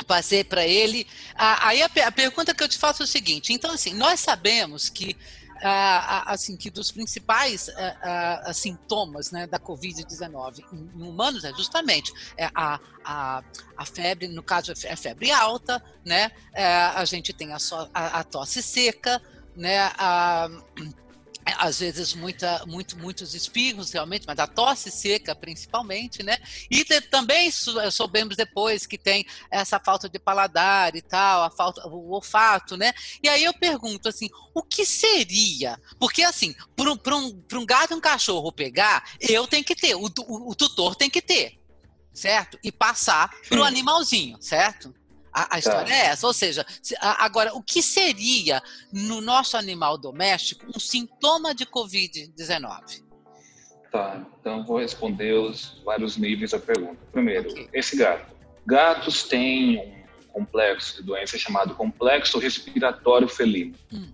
passei 0.07 0.45
para 0.45 0.67
ele. 0.67 1.07
Aí 1.35 1.83
a, 1.83 1.90
a, 2.07 2.12
pergunta 2.12 2.55
que 2.55 2.62
eu 2.62 2.69
te 2.69 2.78
faço 2.78 3.02
é 3.02 3.05
o 3.05 3.09
seguinte: 3.09 3.52
então, 3.52 3.71
assim, 3.71 3.95
nós 3.95 4.21
sabemos 4.21 4.88
que. 4.88 5.17
assim 6.25 6.57
que 6.57 6.71
dos 6.71 6.93
principais 6.93 7.69
sintomas 8.55 9.33
né, 9.33 9.47
da 9.47 9.59
Covid-19 9.59 10.64
em, 10.73 11.02
humanos 11.02 11.43
é 11.43 11.52
justamente 11.52 12.12
é, 12.37 12.49
a, 12.55 12.78
a, 13.05 13.43
a, 13.76 13.85
febre, 13.85 14.28
no 14.28 14.43
caso 14.43 14.73
é 14.85 14.95
febre 14.95 15.33
alta, 15.33 15.83
né, 16.05 16.31
é, 16.55 16.64
a 16.64 17.05
gente 17.05 17.33
tem 17.33 17.52
a, 17.52 17.59
so, 17.59 17.75
a, 17.93 18.21
a 18.21 18.23
tosse 18.23 18.62
seca, 18.62 19.21
né, 19.57 19.90
a, 19.99 20.49
às 21.57 21.81
vezes 21.81 22.14
muita, 22.14 22.64
muito, 22.67 22.99
muitos 22.99 23.35
espirros 23.35 23.90
realmente, 23.93 24.26
mas 24.26 24.38
a 24.38 24.47
tosse 24.47 24.90
seca 24.90 25.35
principalmente, 25.35 26.23
né? 26.23 26.38
E 26.71 26.85
de, 26.85 27.00
também 27.00 27.50
soubemos 27.50 28.37
depois 28.37 28.87
que 28.87 28.99
tem 28.99 29.25
essa 29.50 29.78
falta 29.78 30.09
de 30.09 30.19
paladar 30.19 30.95
e 30.97 31.02
tal, 31.02 31.45
a 31.45 31.50
falta, 31.50 31.87
o 31.87 32.11
olfato, 32.12 32.76
né? 32.76 32.93
E 33.23 33.28
aí 33.28 33.45
eu 33.45 33.55
pergunto 33.55 34.09
assim, 34.09 34.28
o 34.55 34.62
que 34.62 34.85
seria? 34.85 35.81
Porque 35.99 36.23
assim, 36.23 36.55
para 36.75 37.14
um, 37.17 37.26
um, 37.26 37.45
um 37.55 37.67
gato 37.67 37.93
e 37.93 37.97
um 37.97 38.00
cachorro 38.00 38.52
pegar, 38.52 39.05
eu 39.21 39.47
tenho 39.47 39.64
que 39.64 39.75
ter, 39.75 39.95
o, 39.95 40.05
o, 40.07 40.50
o 40.50 40.55
tutor 40.55 40.97
tem 40.97 41.09
que 41.09 41.23
ter, 41.23 41.59
certo? 42.12 42.59
E 42.62 42.73
passar 42.73 43.31
para 43.49 43.61
o 43.61 43.64
animalzinho, 43.64 44.37
certo? 44.40 44.95
A, 45.33 45.57
a 45.57 45.59
história 45.59 45.87
tá. 45.87 45.95
é 45.95 46.07
essa. 46.07 46.27
Ou 46.27 46.33
seja, 46.33 46.65
se, 46.83 46.97
a, 47.01 47.25
agora, 47.25 47.55
o 47.55 47.63
que 47.63 47.83
seria 47.83 48.63
no 48.93 49.21
nosso 49.21 49.57
animal 49.57 49.99
doméstico 49.99 50.67
um 50.75 50.81
sintoma 50.81 51.55
de 51.55 51.67
Covid-19? 51.67 53.03
Tá, 53.91 54.27
então 54.41 54.65
vou 54.65 54.79
responder 54.79 55.33
os 55.35 55.81
vários 55.85 56.17
níveis 56.17 56.51
da 56.51 56.59
pergunta. 56.59 56.99
Primeiro, 57.11 57.51
okay. 57.51 57.69
esse 57.73 57.97
gato. 57.97 58.35
Gatos 58.67 59.23
têm 59.23 59.79
um 59.79 60.33
complexo 60.33 60.97
de 60.97 61.03
doença 61.03 61.39
chamado 61.39 61.75
complexo 61.75 62.39
respiratório 62.39 63.29
felino. 63.29 63.75
Hum. 63.93 64.13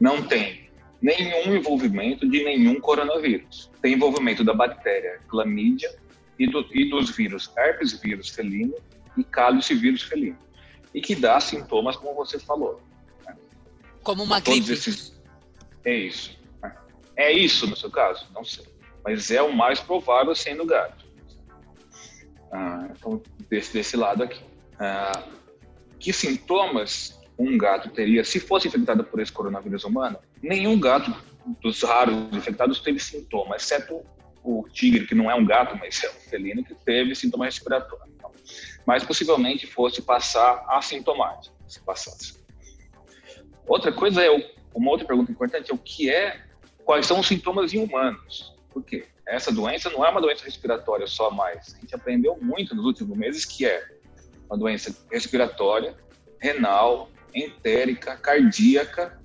Não 0.00 0.22
tem 0.22 0.68
nenhum 1.00 1.54
envolvimento 1.54 2.28
de 2.28 2.42
nenhum 2.42 2.80
coronavírus. 2.80 3.70
Tem 3.80 3.92
envolvimento 3.92 4.42
da 4.42 4.52
bactéria 4.52 5.20
clamídia 5.28 5.94
e, 6.38 6.46
do, 6.46 6.66
e 6.72 6.88
dos 6.88 7.10
vírus 7.10 7.50
herpes 7.56 7.92
vírus 8.00 8.30
felino 8.30 8.74
e 9.16 9.24
cálice 9.24 9.74
vírus 9.74 10.02
felino 10.02 10.38
e 10.94 11.00
que 11.00 11.14
dá 11.16 11.40
sintomas, 11.40 11.96
como 11.96 12.14
você 12.14 12.38
falou. 12.38 12.80
Né? 13.26 13.36
Como 14.02 14.22
uma 14.22 14.38
gripe. 14.38 14.72
Esses... 14.72 15.20
É 15.84 15.92
isso. 15.92 16.38
Né? 16.62 16.74
É 17.16 17.32
isso 17.32 17.66
no 17.66 17.76
seu 17.76 17.90
caso? 17.90 18.26
Não 18.32 18.44
sei. 18.44 18.64
Mas 19.04 19.30
é 19.30 19.42
o 19.42 19.52
mais 19.52 19.80
provável 19.80 20.34
sendo 20.34 20.64
gato. 20.64 21.04
Ah, 22.52 22.88
então, 22.96 23.20
desse, 23.50 23.72
desse 23.72 23.96
lado 23.96 24.22
aqui. 24.22 24.40
Ah, 24.78 25.24
que 25.98 26.12
sintomas 26.12 27.20
um 27.36 27.58
gato 27.58 27.90
teria 27.90 28.22
se 28.22 28.38
fosse 28.38 28.68
infectado 28.68 29.02
por 29.02 29.18
esse 29.20 29.32
coronavírus 29.32 29.82
humano? 29.82 30.18
Nenhum 30.40 30.78
gato 30.78 31.12
dos 31.60 31.82
raros 31.82 32.14
infectados 32.32 32.78
teve 32.80 33.00
sintoma, 33.00 33.56
exceto 33.56 34.02
o 34.44 34.64
tigre, 34.72 35.06
que 35.06 35.14
não 35.14 35.30
é 35.30 35.34
um 35.34 35.44
gato, 35.44 35.76
mas 35.76 36.02
é 36.04 36.10
um 36.10 36.30
felino, 36.30 36.62
que 36.62 36.74
teve 36.74 37.14
sintoma 37.14 37.46
respiratório 37.46 38.13
mas 38.86 39.04
possivelmente 39.04 39.66
fosse 39.66 40.02
passar 40.02 40.64
assintomático, 40.68 41.54
se 41.66 41.80
passasse. 41.80 42.38
Outra 43.66 43.92
coisa 43.92 44.22
é, 44.22 44.52
uma 44.74 44.90
outra 44.90 45.06
pergunta 45.06 45.32
importante 45.32 45.70
é 45.70 45.74
o 45.74 45.78
que 45.78 46.10
é, 46.10 46.42
quais 46.84 47.06
são 47.06 47.20
os 47.20 47.26
sintomas 47.26 47.72
em 47.72 47.78
humanos? 47.78 48.54
Por 48.70 48.82
quê? 48.82 49.06
Essa 49.26 49.50
doença 49.50 49.88
não 49.88 50.04
é 50.04 50.10
uma 50.10 50.20
doença 50.20 50.44
respiratória 50.44 51.06
só 51.06 51.30
mais. 51.30 51.74
A 51.74 51.80
gente 51.80 51.94
aprendeu 51.94 52.36
muito 52.40 52.74
nos 52.74 52.84
últimos 52.84 53.16
meses 53.16 53.44
que 53.44 53.64
é 53.64 53.82
uma 54.48 54.58
doença 54.58 54.94
respiratória, 55.10 55.96
renal, 56.38 57.08
entérica, 57.34 58.16
cardíaca, 58.16 59.18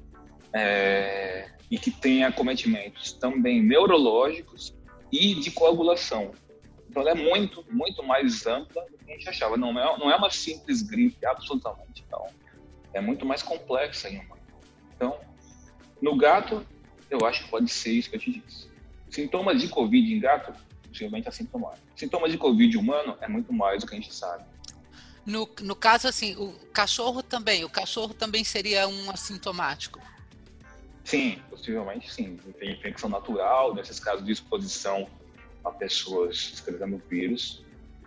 é, 0.53 1.49
e 1.69 1.77
que 1.77 1.91
tem 1.91 2.23
acometimentos 2.23 3.11
também 3.11 3.61
neurológicos 3.61 4.75
e 5.11 5.35
de 5.35 5.51
coagulação. 5.51 6.31
Então, 6.89 7.03
ela 7.03 7.11
é 7.11 7.15
muito, 7.15 7.63
muito 7.69 8.03
mais 8.03 8.47
ampla 8.47 8.83
do 8.89 8.97
que 8.97 9.11
a 9.11 9.13
gente 9.13 9.29
achava. 9.29 9.55
Não 9.55 9.69
é, 9.79 9.97
não 9.99 10.09
é 10.09 10.15
uma 10.15 10.31
simples 10.31 10.81
gripe, 10.81 11.23
absolutamente 11.25 12.03
não. 12.11 12.27
É 12.93 12.99
muito 12.99 13.25
mais 13.25 13.43
complexa 13.43 14.09
em 14.09 14.19
humano. 14.19 14.41
Então, 14.95 15.19
no 16.01 16.17
gato, 16.17 16.65
eu 17.09 17.25
acho 17.25 17.43
que 17.43 17.49
pode 17.49 17.69
ser 17.69 17.91
isso 17.91 18.09
que 18.09 18.15
eu 18.15 18.19
te 18.19 18.31
disse. 18.31 18.67
Sintomas 19.09 19.61
de 19.61 19.67
Covid 19.67 20.13
em 20.13 20.19
gato, 20.19 20.53
possivelmente 20.87 21.29
assintomático. 21.29 21.85
Sintomas 21.95 22.31
de 22.31 22.37
Covid 22.37 22.75
humano 22.77 23.15
é 23.21 23.27
muito 23.27 23.53
mais 23.53 23.81
do 23.81 23.87
que 23.87 23.95
a 23.95 23.99
gente 23.99 24.13
sabe. 24.13 24.43
No, 25.25 25.47
no 25.61 25.75
caso, 25.75 26.07
assim, 26.07 26.35
o 26.37 26.53
cachorro 26.73 27.21
também, 27.21 27.63
o 27.63 27.69
cachorro 27.69 28.15
também 28.15 28.43
seria 28.43 28.87
um 28.87 29.11
assintomático? 29.11 29.99
Sim, 31.03 31.39
possivelmente 31.49 32.11
sim. 32.11 32.37
Tem 32.57 32.71
infecção 32.71 33.09
natural, 33.09 33.75
nesses 33.75 33.99
casos 33.99 34.25
de 34.25 34.31
exposição 34.31 35.07
a 35.63 35.71
pessoas 35.71 36.51
escrevendo 36.53 37.01
vírus. 37.09 37.63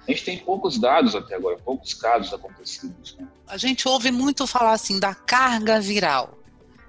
A 0.07 0.11
gente 0.11 0.25
tem 0.25 0.39
poucos 0.39 0.79
dados 0.79 1.15
até 1.15 1.37
agora, 1.37 1.57
poucos 1.59 1.95
casos 1.95 2.33
acontecidos. 2.33 3.17
Né? 3.17 3.29
A 3.47 3.57
gente 3.57 3.87
ouve 3.87 4.11
muito 4.11 4.47
falar 4.47 4.73
assim 4.73 4.99
da 4.99 5.15
carga 5.15 5.81
viral, 5.81 6.39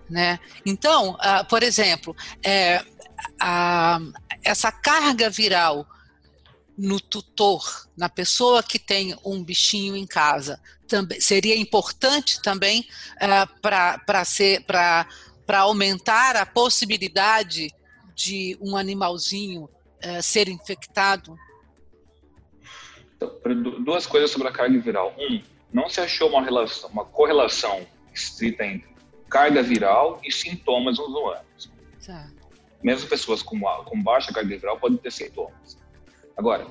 né? 0.09 0.39
Então, 0.65 1.11
uh, 1.11 1.45
por 1.47 1.61
exemplo, 1.61 2.15
é, 2.43 2.83
essa 4.43 4.71
carga 4.71 5.29
viral 5.29 5.87
no 6.75 6.99
tutor, 6.99 7.87
na 7.95 8.09
pessoa 8.09 8.63
que 8.63 8.79
tem 8.79 9.15
um 9.23 9.43
bichinho 9.43 9.95
em 9.95 10.07
casa, 10.07 10.59
também 10.87 11.21
seria 11.21 11.55
importante 11.55 12.41
também 12.41 12.87
uh, 13.17 13.59
para 13.61 14.25
ser 14.25 14.63
para 14.65 15.59
aumentar 15.59 16.35
a 16.35 16.45
possibilidade 16.45 17.71
de 18.15 18.57
um 18.61 18.75
animalzinho 18.75 19.69
uh, 20.05 20.21
ser 20.21 20.47
infectado? 20.47 21.37
Então, 23.15 23.31
duas 23.83 24.05
coisas 24.05 24.31
sobre 24.31 24.47
a 24.47 24.51
carga 24.51 24.77
viral. 24.79 25.13
Um, 25.17 25.41
não 25.71 25.89
se 25.89 25.99
achou 25.99 26.29
uma, 26.29 26.41
relação, 26.41 26.89
uma 26.89 27.05
correlação 27.05 27.85
estrita 28.13 28.65
entre 28.65 28.93
carga 29.29 29.63
viral 29.63 30.19
e 30.23 30.31
sintomas 30.31 30.97
nos 30.99 31.09
humanos. 31.09 31.71
Tá. 32.05 32.29
Mesmo 32.83 33.09
pessoas 33.09 33.41
com, 33.41 33.59
com 33.59 34.03
baixa 34.03 34.31
carga 34.31 34.55
viral 34.57 34.77
podem 34.77 34.97
ter 34.97 35.11
sintomas. 35.11 35.77
Agora, 36.37 36.67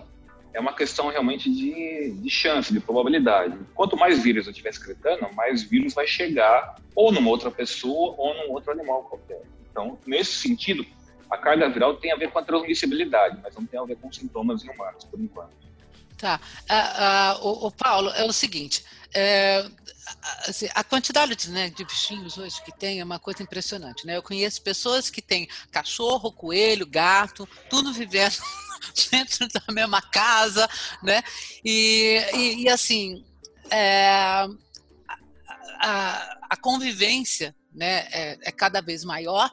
é 0.53 0.61
uma 0.61 0.75
questão 0.75 1.09
realmente 1.09 1.51
de, 1.51 2.13
de 2.13 2.31
chance, 2.31 2.73
de 2.73 2.79
probabilidade. 2.79 3.59
Quanto 3.75 3.97
mais 3.97 4.23
vírus 4.23 4.47
eu 4.47 4.51
estiver 4.51 4.71
excretando, 4.71 5.33
mais 5.35 5.63
vírus 5.63 5.95
vai 5.95 6.07
chegar 6.07 6.77
ou 6.95 7.11
numa 7.11 7.31
outra 7.31 7.51
pessoa 7.51 8.15
ou 8.19 8.35
num 8.35 8.53
outro 8.53 8.71
animal 8.71 9.05
qualquer. 9.05 9.43
Então, 9.71 9.99
nesse 10.07 10.33
sentido, 10.33 10.85
a 11.33 11.39
carga 11.39 11.67
viral 11.71 11.97
tem 11.97 12.13
a 12.13 12.17
ver 12.17 12.31
com 12.31 12.39
a 12.39 12.43
transmissibilidade, 12.43 13.39
mas 13.43 13.55
não 13.55 13.65
tem 13.65 13.81
a 13.81 13.85
ver 13.85 13.97
com 13.97 14.13
sintomas 14.13 14.63
em 14.63 14.69
humanos, 14.69 15.05
por 15.05 15.19
enquanto. 15.19 15.51
Tá. 16.19 16.39
Uh, 16.71 17.43
uh, 17.43 17.49
o, 17.49 17.67
o, 17.69 17.71
Paulo, 17.73 18.11
é 18.11 18.23
o 18.25 18.33
seguinte. 18.33 18.85
É, 19.15 19.67
assim, 20.47 20.69
a 20.75 20.85
quantidade 20.85 21.35
de, 21.35 21.51
né, 21.51 21.71
de 21.71 21.85
bichinhos 21.85 22.37
hoje 22.37 22.63
que 22.63 22.71
tem 22.71 23.01
é 23.01 23.05
uma 23.05 23.19
coisa 23.19 23.43
impressionante, 23.43 24.07
né? 24.07 24.19
Eu 24.19 24.23
conheço 24.23 24.61
pessoas 24.61 25.09
que 25.09 25.23
têm 25.23 25.49
cachorro, 25.71 26.31
coelho, 26.31 26.87
gato, 26.87 27.49
tudo 27.71 27.95
vivendo 27.95 28.37
dentro 29.11 29.49
da 29.49 29.73
mesma 29.73 30.03
casa, 30.03 30.69
né? 31.03 31.23
E, 31.65 32.23
e, 32.35 32.63
e 32.65 32.69
assim, 32.69 33.25
é, 33.71 34.47
a, 35.81 36.39
a, 36.51 36.57
convivência 36.57 37.55
né, 37.75 38.07
é, 38.13 38.39
é, 38.43 38.53
cada 38.53 38.81
vez 38.81 39.05
maior. 39.05 39.51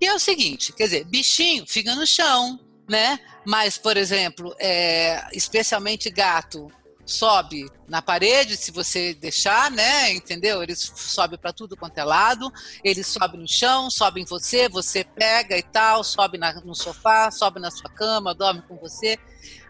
E 0.00 0.06
é 0.06 0.14
o 0.14 0.18
seguinte, 0.18 0.72
quer 0.72 0.84
dizer, 0.84 1.04
bichinho 1.04 1.66
fica 1.66 1.94
no 1.94 2.06
chão, 2.06 2.58
né? 2.88 3.18
Mas, 3.46 3.76
por 3.76 3.96
exemplo, 3.96 4.54
é, 4.58 5.26
especialmente 5.32 6.10
gato, 6.10 6.70
sobe 7.08 7.66
na 7.88 8.02
parede, 8.02 8.56
se 8.56 8.70
você 8.70 9.14
deixar, 9.14 9.70
né? 9.70 10.12
Entendeu? 10.12 10.62
Ele 10.62 10.76
sobe 10.76 11.38
para 11.38 11.52
tudo 11.52 11.76
quanto 11.76 11.96
é 11.98 12.04
lado, 12.04 12.52
ele 12.84 13.02
sobe 13.02 13.38
no 13.38 13.48
chão, 13.48 13.90
sobe 13.90 14.20
em 14.20 14.24
você, 14.26 14.68
você 14.68 15.02
pega 15.04 15.56
e 15.56 15.62
tal, 15.62 16.04
sobe 16.04 16.36
na, 16.36 16.52
no 16.60 16.74
sofá, 16.74 17.30
sobe 17.30 17.60
na 17.60 17.70
sua 17.70 17.90
cama, 17.90 18.34
dorme 18.34 18.62
com 18.62 18.76
você. 18.76 19.18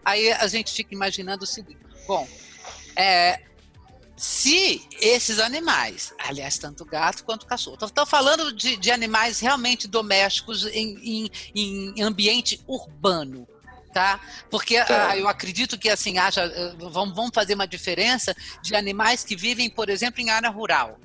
Aí 0.03 0.31
a 0.31 0.47
gente 0.47 0.73
fica 0.73 0.93
imaginando 0.93 1.45
o 1.45 1.47
seguinte: 1.47 1.79
bom, 2.05 2.27
é, 2.95 3.41
se 4.19 4.85
esses 4.99 5.39
animais, 5.39 6.13
aliás, 6.19 6.57
tanto 6.57 6.83
gato 6.83 7.23
quanto 7.23 7.45
cachorro, 7.45 7.77
estou 7.81 8.05
falando 8.05 8.51
de, 8.51 8.75
de, 8.75 8.91
animais 8.91 9.39
realmente 9.39 9.87
domésticos 9.87 10.65
em, 10.65 11.31
em, 11.55 11.93
em 11.95 12.01
ambiente 12.01 12.61
urbano, 12.67 13.47
tá? 13.93 14.19
Porque 14.51 14.75
ah, 14.75 15.15
eu 15.15 15.25
acredito 15.25 15.79
que 15.79 15.89
assim 15.89 16.17
haja, 16.17 16.43
eh, 16.43 16.75
vamos, 16.77 17.15
vamos 17.15 17.31
fazer 17.33 17.53
uma 17.53 17.65
diferença 17.65 18.35
de 18.61 18.75
animais 18.75 19.23
que 19.23 19.37
vivem, 19.37 19.69
por 19.69 19.87
exemplo, 19.89 20.19
em 20.19 20.29
área 20.29 20.49
rural, 20.49 20.99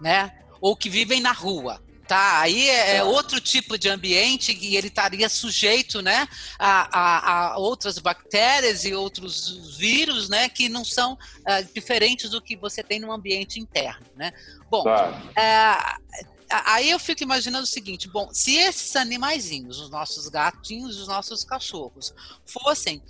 né? 0.00 0.32
Ou 0.60 0.76
que 0.76 0.88
vivem 0.88 1.20
na 1.20 1.32
rua. 1.32 1.82
Tá, 2.08 2.40
aí 2.40 2.70
é, 2.70 2.96
é 2.96 3.04
outro 3.04 3.38
tipo 3.38 3.76
de 3.76 3.86
ambiente 3.90 4.56
e 4.58 4.76
ele 4.76 4.88
estaria 4.88 5.28
sujeito, 5.28 6.00
né, 6.00 6.26
a, 6.58 6.98
a, 6.98 7.52
a, 7.52 7.58
outras 7.58 7.98
bactérias 7.98 8.86
e 8.86 8.94
outros 8.94 9.76
vírus, 9.76 10.26
né, 10.26 10.48
que 10.48 10.70
não 10.70 10.86
são 10.86 11.12
uh, 11.12 11.74
diferentes 11.74 12.30
do 12.30 12.40
que 12.40 12.56
você 12.56 12.82
tem 12.82 12.98
no 12.98 13.12
ambiente 13.12 13.60
interno, 13.60 14.06
né. 14.16 14.32
Bom, 14.70 14.84
claro. 14.84 15.14
uh, 15.16 16.24
aí 16.50 16.88
eu 16.88 16.98
fico 16.98 17.22
imaginando 17.22 17.64
o 17.64 17.66
seguinte: 17.66 18.08
bom, 18.08 18.30
se 18.32 18.56
esses 18.56 18.96
animaizinhos, 18.96 19.78
os 19.78 19.90
nossos 19.90 20.28
gatinhos, 20.28 20.98
os 20.98 21.08
nossos 21.08 21.44
cachorros, 21.44 22.14
fossem 22.46 23.02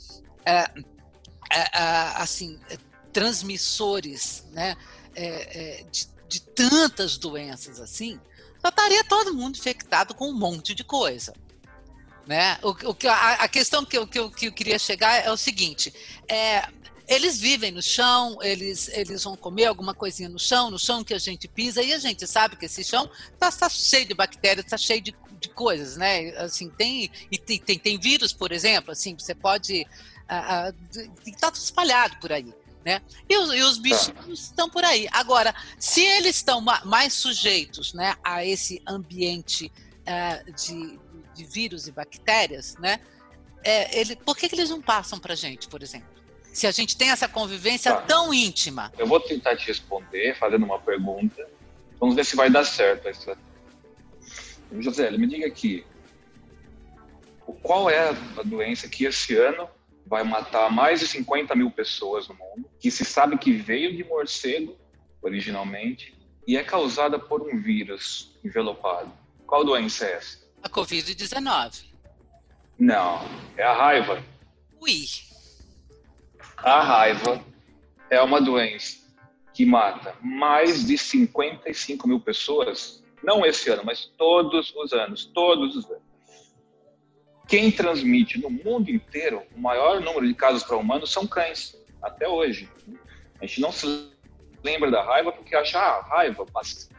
é, 0.44 0.68
assim 2.16 2.58
transmissores, 3.12 4.44
né, 4.50 4.76
é, 5.14 5.80
é, 5.80 5.82
de, 5.84 6.08
de, 6.28 6.40
tantas 6.40 7.16
doenças 7.16 7.80
assim, 7.80 8.20
já 8.62 8.68
estaria 8.68 9.04
todo 9.04 9.34
mundo 9.34 9.56
infectado 9.56 10.14
com 10.14 10.28
um 10.28 10.34
monte 10.34 10.74
de 10.74 10.84
coisa. 10.84 11.32
Né? 12.26 12.58
O, 12.62 12.70
o, 12.70 12.96
a, 13.08 13.32
a 13.34 13.48
questão 13.48 13.84
que 13.84 13.96
eu, 13.96 14.06
que, 14.06 14.18
eu, 14.18 14.30
que 14.30 14.46
eu 14.46 14.52
queria 14.52 14.78
chegar 14.78 15.24
é 15.24 15.30
o 15.30 15.36
seguinte: 15.36 15.92
é, 16.28 16.68
eles 17.08 17.40
vivem 17.40 17.72
no 17.72 17.80
chão, 17.80 18.38
eles, 18.42 18.88
eles 18.88 19.24
vão 19.24 19.34
comer 19.34 19.64
alguma 19.64 19.94
coisinha 19.94 20.28
no 20.28 20.38
chão, 20.38 20.70
no 20.70 20.78
chão 20.78 21.02
que 21.02 21.14
a 21.14 21.18
gente 21.18 21.48
pisa, 21.48 21.82
e 21.82 21.94
a 21.94 21.98
gente 21.98 22.26
sabe 22.26 22.56
que 22.56 22.66
esse 22.66 22.84
chão 22.84 23.10
está 23.32 23.50
tá 23.50 23.68
cheio 23.70 24.04
de 24.04 24.12
bactérias, 24.12 24.66
está 24.66 24.76
cheio 24.76 25.00
de, 25.00 25.14
de 25.40 25.48
coisas, 25.48 25.96
né? 25.96 26.28
Assim, 26.36 26.68
tem, 26.68 27.10
e 27.30 27.38
tem, 27.38 27.58
tem, 27.58 27.78
tem 27.78 27.98
vírus, 27.98 28.34
por 28.34 28.52
exemplo, 28.52 28.92
assim, 28.92 29.16
você 29.18 29.34
pode. 29.34 29.86
Está 31.26 31.50
tudo 31.50 31.62
espalhado 31.64 32.18
por 32.20 32.30
aí. 32.30 32.52
Né? 32.84 33.02
E, 33.28 33.36
os, 33.36 33.52
e 33.52 33.62
os 33.62 33.78
bichinhos 33.78 34.44
estão 34.44 34.70
por 34.70 34.84
aí. 34.84 35.08
Agora, 35.12 35.54
se 35.78 36.00
eles 36.00 36.36
estão 36.36 36.60
mais 36.60 37.12
sujeitos 37.12 37.92
né, 37.92 38.14
a 38.24 38.44
esse 38.44 38.80
ambiente 38.86 39.70
uh, 40.06 40.52
de, 40.52 40.98
de 41.34 41.44
vírus 41.44 41.86
e 41.86 41.92
bactérias, 41.92 42.76
né, 42.78 43.00
é, 43.62 44.00
ele, 44.00 44.16
por 44.16 44.36
que, 44.36 44.48
que 44.48 44.54
eles 44.54 44.70
não 44.70 44.80
passam 44.80 45.18
para 45.18 45.34
a 45.34 45.36
gente, 45.36 45.68
por 45.68 45.82
exemplo? 45.82 46.18
se 46.58 46.66
a 46.66 46.72
gente 46.72 46.96
tem 46.96 47.10
essa 47.10 47.28
convivência 47.28 47.92
tá. 47.92 48.02
tão 48.02 48.34
íntima? 48.34 48.92
Eu 48.98 49.06
vou 49.06 49.20
tentar 49.20 49.56
te 49.56 49.68
responder 49.68 50.36
fazendo 50.36 50.64
uma 50.64 50.78
pergunta. 50.78 51.48
Vamos 52.00 52.16
ver 52.16 52.24
se 52.24 52.34
vai 52.34 52.50
dar 52.50 52.64
certo 52.64 53.08
essa. 53.08 53.38
José, 54.80 55.10
me 55.12 55.26
diga 55.26 55.46
aqui. 55.46 55.86
Qual 57.62 57.88
é 57.88 58.10
a 58.10 58.42
doença 58.44 58.88
que 58.88 59.04
esse 59.04 59.36
ano 59.36 59.68
vai 60.08 60.24
matar 60.24 60.70
mais 60.70 61.00
de 61.00 61.06
50 61.06 61.54
mil 61.54 61.70
pessoas 61.70 62.26
no 62.28 62.34
mundo, 62.34 62.68
que 62.80 62.90
se 62.90 63.04
sabe 63.04 63.36
que 63.36 63.52
veio 63.52 63.94
de 63.94 64.02
morcego 64.04 64.76
originalmente 65.22 66.16
e 66.46 66.56
é 66.56 66.64
causada 66.64 67.18
por 67.18 67.42
um 67.42 67.60
vírus 67.60 68.38
envelopado? 68.42 69.12
Qual 69.46 69.64
doença 69.64 70.06
é 70.06 70.14
essa? 70.14 70.38
A 70.62 70.68
Covid-19. 70.68 71.84
Não, 72.78 73.20
é 73.56 73.62
a 73.62 73.74
raiva. 73.74 74.22
Ui. 74.80 75.04
A 76.58 76.80
raiva 76.80 77.44
é 78.10 78.20
uma 78.20 78.40
doença 78.40 78.98
que 79.52 79.66
mata 79.66 80.16
mais 80.22 80.86
de 80.86 80.96
55 80.96 82.06
mil 82.08 82.20
pessoas, 82.20 83.02
não 83.22 83.44
esse 83.44 83.68
ano, 83.70 83.82
mas 83.84 84.06
todos 84.16 84.72
os 84.74 84.92
anos, 84.92 85.24
todos 85.26 85.76
os 85.76 85.84
anos. 85.90 86.07
Quem 87.48 87.72
transmite 87.72 88.38
no 88.38 88.50
mundo 88.50 88.90
inteiro 88.90 89.42
o 89.56 89.60
maior 89.60 90.00
número 90.00 90.26
de 90.26 90.34
casos 90.34 90.62
para 90.62 90.76
humanos 90.76 91.10
são 91.10 91.26
cães, 91.26 91.74
até 92.02 92.28
hoje. 92.28 92.68
A 93.40 93.46
gente 93.46 93.60
não 93.60 93.72
se 93.72 94.12
lembra 94.62 94.90
da 94.90 95.02
raiva 95.02 95.32
porque 95.32 95.56
acha, 95.56 95.78
ah, 95.78 96.02
raiva, 96.02 96.44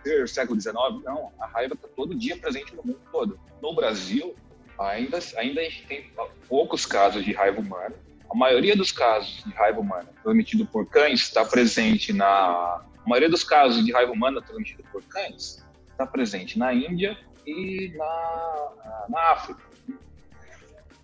ser 0.04 0.28
século 0.28 0.60
XIX. 0.60 0.76
Não, 1.06 1.32
a 1.40 1.46
raiva 1.46 1.76
está 1.76 1.88
todo 1.88 2.16
dia 2.16 2.36
presente 2.38 2.76
no 2.76 2.84
mundo 2.84 3.00
todo. 3.12 3.40
No 3.62 3.76
Brasil, 3.76 4.36
ainda, 4.78 5.20
ainda 5.38 5.62
a 5.62 5.64
gente 5.64 5.86
tem 5.86 6.12
poucos 6.48 6.86
casos 6.86 7.24
de 7.24 7.32
raiva 7.32 7.62
humana, 7.62 7.96
a 8.30 8.36
maioria 8.36 8.76
dos 8.76 8.92
casos 8.92 9.44
de 9.44 9.52
raiva 9.54 9.80
humana 9.80 10.08
transmitido 10.22 10.66
por 10.66 10.86
cães 10.86 11.22
está 11.22 11.44
presente 11.44 12.14
na. 12.14 12.28
A 12.28 13.10
maioria 13.10 13.30
dos 13.30 13.44
casos 13.44 13.84
de 13.84 13.92
raiva 13.92 14.12
humana 14.12 14.42
transmitido 14.42 14.84
por 14.92 15.02
cães 15.04 15.66
está 15.90 16.06
presente 16.06 16.60
na 16.60 16.72
Índia 16.72 17.18
e 17.46 17.92
na, 17.96 19.06
na 19.10 19.32
África. 19.32 19.69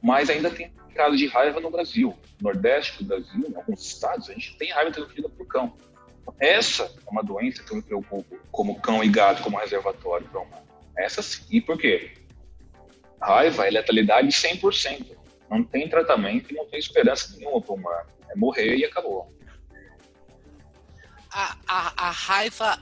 Mas 0.06 0.30
ainda 0.30 0.52
tem 0.52 0.72
casos 0.94 1.18
de 1.18 1.26
raiva 1.26 1.60
no 1.60 1.72
Brasil. 1.72 2.16
No 2.40 2.52
Nordeste 2.52 3.04
do 3.04 3.06
Brasil, 3.06 3.50
em 3.50 3.56
alguns 3.56 3.82
estados, 3.84 4.30
a 4.30 4.34
gente 4.34 4.56
tem 4.56 4.72
raiva 4.72 4.92
transmitida 4.92 5.28
por 5.28 5.48
cão. 5.48 5.76
Essa 6.40 6.84
é 6.84 7.10
uma 7.10 7.24
doença 7.24 7.64
que 7.64 7.72
eu 7.72 7.78
me 7.78 7.82
preocupo 7.82 8.38
como 8.52 8.80
cão 8.80 9.04
e 9.04 9.10
gato 9.10 9.42
como 9.42 9.58
reservatório 9.58 10.28
para 10.28 10.42
humano. 10.42 10.68
Essa 10.96 11.24
sim. 11.24 11.44
E 11.50 11.60
por 11.60 11.80
quê? 11.80 12.14
Raiva 13.20 13.68
é 13.68 13.72
letalidade 13.72 14.28
100%. 14.28 15.18
Não 15.50 15.64
tem 15.64 15.90
tratamento 15.90 16.52
e 16.52 16.56
não 16.56 16.68
tem 16.68 16.78
esperança 16.78 17.36
nenhuma 17.36 17.60
para 17.60 17.72
o 17.72 17.76
humano. 17.76 18.10
É 18.30 18.36
morrer 18.36 18.76
e 18.76 18.86
acabou. 18.86 19.34
A, 21.32 21.58
a, 21.68 22.10
a 22.10 22.12
raiva. 22.12 22.80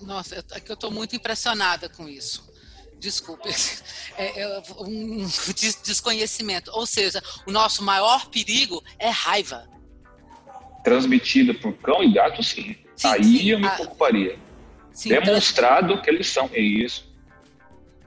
Nossa, 0.00 0.42
é 0.52 0.60
que 0.60 0.72
eu 0.72 0.74
estou 0.74 0.90
muito 0.90 1.14
impressionada 1.14 1.90
com 1.90 2.08
isso. 2.08 2.55
Desculpe, 2.98 3.48
é, 4.16 4.40
é 4.40 4.62
um 4.80 5.26
desconhecimento. 5.84 6.70
Ou 6.72 6.86
seja, 6.86 7.22
o 7.46 7.50
nosso 7.50 7.82
maior 7.82 8.26
perigo 8.28 8.82
é 8.98 9.08
raiva. 9.08 9.68
Transmitida 10.82 11.52
por 11.54 11.72
cão 11.78 12.02
e 12.02 12.12
gato, 12.12 12.42
sim. 12.42 12.76
sim 12.94 13.08
Aí 13.08 13.24
sim, 13.24 13.48
eu 13.50 13.58
me 13.58 13.68
preocuparia. 13.68 14.38
Sim, 14.92 15.10
Demonstrado 15.10 15.88
trans... 15.88 16.00
que 16.02 16.10
eles 16.10 16.26
são. 16.28 16.48
É 16.52 16.60
isso. 16.60 17.06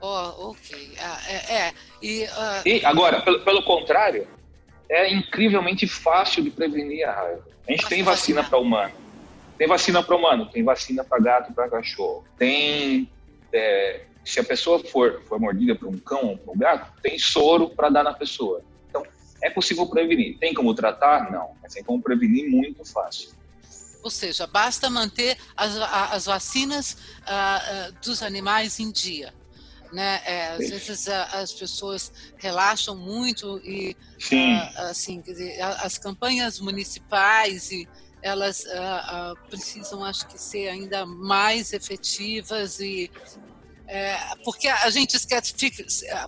Oh, 0.01 0.51
ok. 0.51 0.93
Ah, 0.97 1.21
é, 1.27 1.53
é, 1.53 1.73
e, 2.01 2.23
uh... 2.23 2.67
e 2.67 2.85
agora, 2.85 3.21
pelo, 3.21 3.41
pelo, 3.41 3.63
contrário, 3.63 4.27
é 4.89 5.13
incrivelmente 5.13 5.85
fácil 5.87 6.43
de 6.43 6.49
prevenir 6.49 7.07
a 7.07 7.11
raiva. 7.11 7.45
A 7.67 7.71
gente 7.71 7.87
tem 7.87 8.01
vacina 8.01 8.43
para 8.43 8.57
humano. 8.57 8.93
Tem 9.57 9.67
vacina 9.67 10.01
para 10.01 10.15
humano, 10.15 10.45
tem 10.45 10.63
vacina 10.63 11.03
para 11.03 11.21
gato, 11.21 11.53
para 11.53 11.69
cachorro. 11.69 12.23
Tem. 12.37 13.09
É, 13.51 14.05
se 14.23 14.39
a 14.39 14.43
pessoa 14.43 14.79
for, 14.79 15.21
for 15.27 15.39
mordida 15.39 15.75
por 15.75 15.87
um 15.87 15.97
cão 15.97 16.29
ou 16.29 16.37
por 16.37 16.55
um 16.55 16.57
gato, 16.57 16.91
tem 17.01 17.17
soro 17.17 17.69
para 17.69 17.89
dar 17.89 18.03
na 18.03 18.13
pessoa. 18.13 18.61
Então, 18.89 19.03
é 19.41 19.49
possível 19.49 19.87
prevenir. 19.87 20.37
Tem 20.37 20.53
como 20.53 20.73
tratar? 20.73 21.31
Não. 21.31 21.51
Mas 21.61 21.73
tem 21.73 21.83
como 21.83 22.01
prevenir 22.01 22.49
muito 22.49 22.85
fácil. 22.85 23.31
Ou 24.03 24.09
seja, 24.09 24.47
basta 24.47 24.89
manter 24.89 25.37
as, 25.57 25.75
as 25.77 26.25
vacinas 26.25 26.93
uh, 26.93 27.89
uh, 27.89 27.95
dos 28.01 28.23
animais 28.23 28.79
em 28.79 28.91
dia 28.91 29.33
né? 29.91 30.21
É, 30.25 30.47
às 30.49 30.69
vezes 30.69 31.07
a, 31.07 31.23
as 31.39 31.53
pessoas 31.53 32.11
relaxam 32.37 32.95
muito 32.95 33.59
e 33.63 33.95
uh, 34.31 34.89
assim, 34.89 35.21
dizer, 35.21 35.59
as 35.61 35.97
campanhas 35.97 36.59
municipais 36.59 37.71
e 37.71 37.87
elas 38.21 38.65
precisam, 39.49 40.03
acho 40.03 40.27
que, 40.27 40.37
ser 40.37 40.67
ainda 40.67 41.05
mais 41.05 41.71
efetivas 41.71 42.81
e 42.81 43.09
É, 43.91 44.15
porque 44.43 44.67
a 44.67 44.87
gente 44.91 45.15
esquece, 45.15 45.51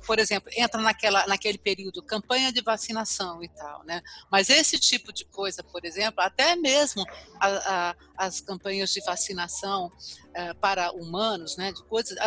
por 0.08 0.18
exemplo, 0.18 0.52
entra 0.58 0.82
naquela, 0.82 1.28
naquele 1.28 1.60
período, 1.60 2.02
campanha 2.02 2.52
de 2.52 2.60
vacinação 2.60 3.44
e 3.44 3.48
tal, 3.50 3.84
né? 3.84 4.02
Mas 4.32 4.50
esse 4.50 4.80
tipo 4.80 5.14
de 5.14 5.26
coisa, 5.26 5.62
por 5.62 5.86
exemplo, 5.86 6.24
até 6.24 6.56
mesmo 6.56 7.06
a, 7.40 7.48
a, 7.48 7.96
as 8.18 8.42
campanhas 8.42 8.92
de 8.92 9.00
vacinação 9.02 9.92
é, 10.34 10.56
para 10.56 10.92
humanos, 10.92 11.56
né? 11.56 11.72
De 11.72 11.84
coisas, 11.84 12.18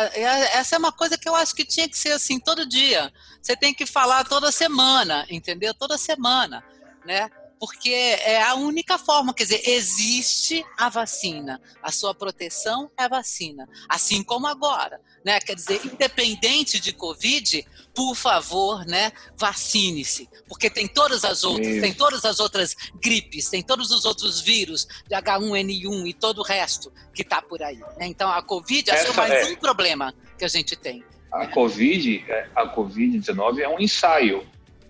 essa 0.53 0.77
é 0.77 0.79
uma 0.79 0.93
coisa 0.93 1.17
que 1.17 1.27
eu 1.27 1.35
acho 1.35 1.53
que 1.53 1.65
tinha 1.65 1.89
que 1.89 1.97
ser 1.97 2.13
assim 2.13 2.39
todo 2.39 2.65
dia. 2.65 3.11
Você 3.41 3.57
tem 3.57 3.73
que 3.73 3.85
falar 3.85 4.23
toda 4.23 4.53
semana, 4.53 5.25
entendeu? 5.29 5.73
Toda 5.73 5.97
semana, 5.97 6.63
né? 7.05 7.29
Porque 7.59 7.89
é 7.89 8.41
a 8.41 8.55
única 8.55 8.97
forma, 8.97 9.33
quer 9.33 9.43
dizer, 9.43 9.69
existe 9.69 10.65
a 10.77 10.89
vacina, 10.89 11.61
a 11.81 11.91
sua 11.91 12.13
proteção 12.13 12.91
é 12.97 13.03
a 13.03 13.07
vacina, 13.07 13.67
assim 13.89 14.23
como 14.23 14.47
agora, 14.47 14.99
né? 15.23 15.39
Quer 15.39 15.55
dizer, 15.55 15.81
independente 15.85 16.79
de 16.79 16.91
Covid, 16.93 17.65
por 17.93 18.13
favor, 18.15 18.85
né, 18.85 19.11
vacine-se, 19.37 20.29
porque 20.47 20.69
tem 20.69 20.87
todas 20.87 21.23
as 21.23 21.43
outras, 21.43 21.67
Isso. 21.67 21.81
tem 21.81 21.93
todas 21.93 22.25
as 22.25 22.39
outras 22.39 22.75
gripes, 23.01 23.49
tem 23.49 23.63
todos 23.63 23.89
os 23.91 24.03
outros 24.03 24.41
vírus 24.41 24.85
de 25.07 25.15
H1N1 25.15 26.07
e 26.07 26.13
todo 26.13 26.39
o 26.39 26.43
resto 26.43 26.91
que 27.13 27.21
está 27.21 27.41
por 27.41 27.63
aí. 27.63 27.79
Né? 27.97 28.07
Então 28.07 28.29
a 28.29 28.41
Covid 28.41 28.89
é 28.89 28.97
só 29.05 29.13
mais 29.13 29.31
é... 29.31 29.45
um 29.45 29.55
problema 29.55 30.13
que 30.37 30.43
a 30.43 30.49
gente 30.49 30.75
tem. 30.75 31.03
A 31.31 31.47
Covid, 31.47 32.23
é, 32.27 32.49
a 32.55 32.67
Covid-19 32.75 33.59
é 33.59 33.67
um 33.67 33.79
ensaio 33.79 34.45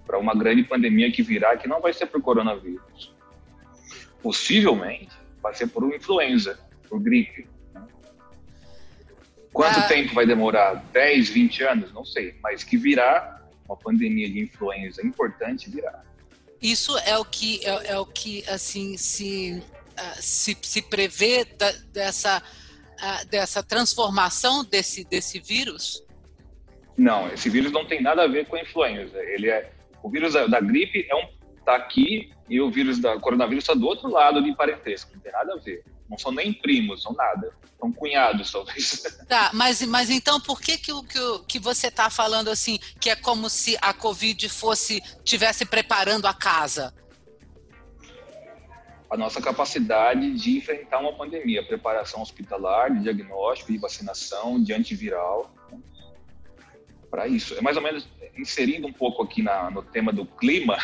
para 0.06 0.18
uma 0.18 0.36
grande 0.36 0.64
pandemia 0.64 1.12
que 1.12 1.24
virá, 1.24 1.58
que 1.58 1.68
não 1.68 1.82
vai 1.82 1.94
ser 1.94 2.06
por 2.06 2.22
coronavírus. 2.22 3.14
Possivelmente 4.22 5.16
vai 5.42 5.54
ser 5.54 5.68
por 5.68 5.94
influenza, 5.94 6.60
por 6.90 7.00
gripe. 7.00 7.48
Né? 7.74 7.88
Quanto 9.54 9.80
ah. 9.80 9.88
tempo 9.88 10.14
vai 10.14 10.26
demorar? 10.26 10.76
10, 10.92 11.30
20 11.30 11.64
anos? 11.64 11.94
Não 11.94 12.06
sei. 12.06 12.36
Mas 12.42 12.64
que 12.64 12.78
virá 12.78 13.44
uma 13.68 13.78
pandemia 13.78 14.30
de 14.30 14.40
influenza 14.42 15.06
importante, 15.06 15.70
virá. 15.70 16.04
Isso 16.62 16.98
é 17.00 17.18
o 17.18 17.26
que, 17.26 17.66
é, 17.66 17.92
é 17.92 18.00
o 18.00 18.06
que 18.06 18.44
assim, 18.48 18.98
se, 18.98 19.62
uh, 19.92 20.22
se, 20.22 20.58
se 20.62 20.82
prevê 20.82 21.46
da, 21.46 21.72
dessa, 21.92 22.42
uh, 22.42 23.28
dessa 23.28 23.62
transformação 23.62 24.64
desse, 24.64 25.04
desse 25.04 25.40
vírus? 25.40 26.04
Não, 26.98 27.32
esse 27.32 27.50
vírus 27.50 27.72
não 27.72 27.86
tem 27.86 28.02
nada 28.02 28.24
a 28.24 28.28
ver 28.28 28.48
com 28.48 28.56
a 28.56 28.62
influenza. 28.62 29.18
Ele 29.20 29.50
é, 29.50 29.72
o 30.06 30.10
vírus 30.10 30.34
da, 30.34 30.46
da 30.46 30.60
gripe 30.60 31.08
é 31.10 31.16
um 31.16 31.28
tá 31.66 31.76
aqui 31.76 32.32
e 32.48 32.62
o 32.62 32.70
vírus 32.70 33.00
da 33.00 33.20
coronavírus 33.20 33.64
está 33.64 33.74
do 33.74 33.88
outro 33.88 34.08
lado 34.08 34.40
de 34.40 34.56
parentesco, 34.56 35.10
não 35.16 35.20
tem 35.20 35.32
nada 35.32 35.54
a 35.54 35.58
ver. 35.58 35.84
Não 36.08 36.16
são 36.16 36.32
nem 36.32 36.54
primos, 36.54 37.02
são 37.02 37.12
nada. 37.14 37.52
São 37.80 37.92
cunhados, 37.92 38.52
talvez. 38.54 39.02
Tá, 39.28 39.50
mas, 39.52 39.82
mas 39.82 40.12
então 40.12 40.40
por 40.40 40.62
que 40.62 40.78
que, 40.78 40.92
que, 41.08 41.40
que 41.48 41.58
você 41.58 41.88
está 41.88 42.12
falando 42.12 42.50
assim, 42.50 42.78
que 43.02 43.10
é 43.10 43.16
como 43.16 43.50
se 43.50 43.76
a 43.82 43.96
Covid 43.96 44.48
fosse, 44.48 45.02
tivesse 45.24 45.66
preparando 45.66 46.28
a 46.28 46.36
casa? 46.36 46.94
A 49.10 49.18
nossa 49.18 49.42
capacidade 49.42 50.36
de 50.36 50.58
enfrentar 50.58 51.00
uma 51.00 51.14
pandemia, 51.14 51.66
preparação 51.66 52.22
hospitalar, 52.22 52.94
de 52.94 53.02
diagnóstico, 53.02 53.72
de 53.72 53.80
vacinação, 53.80 54.62
de 54.62 54.72
antiviral 54.72 55.52
para 57.10 57.28
isso. 57.28 57.56
É 57.56 57.62
mais 57.62 57.78
ou 57.78 57.82
menos 57.82 58.08
inserindo 58.38 58.88
um 58.88 58.94
pouco 58.94 59.24
aqui 59.24 59.42
na, 59.42 59.70
no 59.72 59.82
tema 59.82 60.12
do 60.12 60.26
clima. 60.26 60.78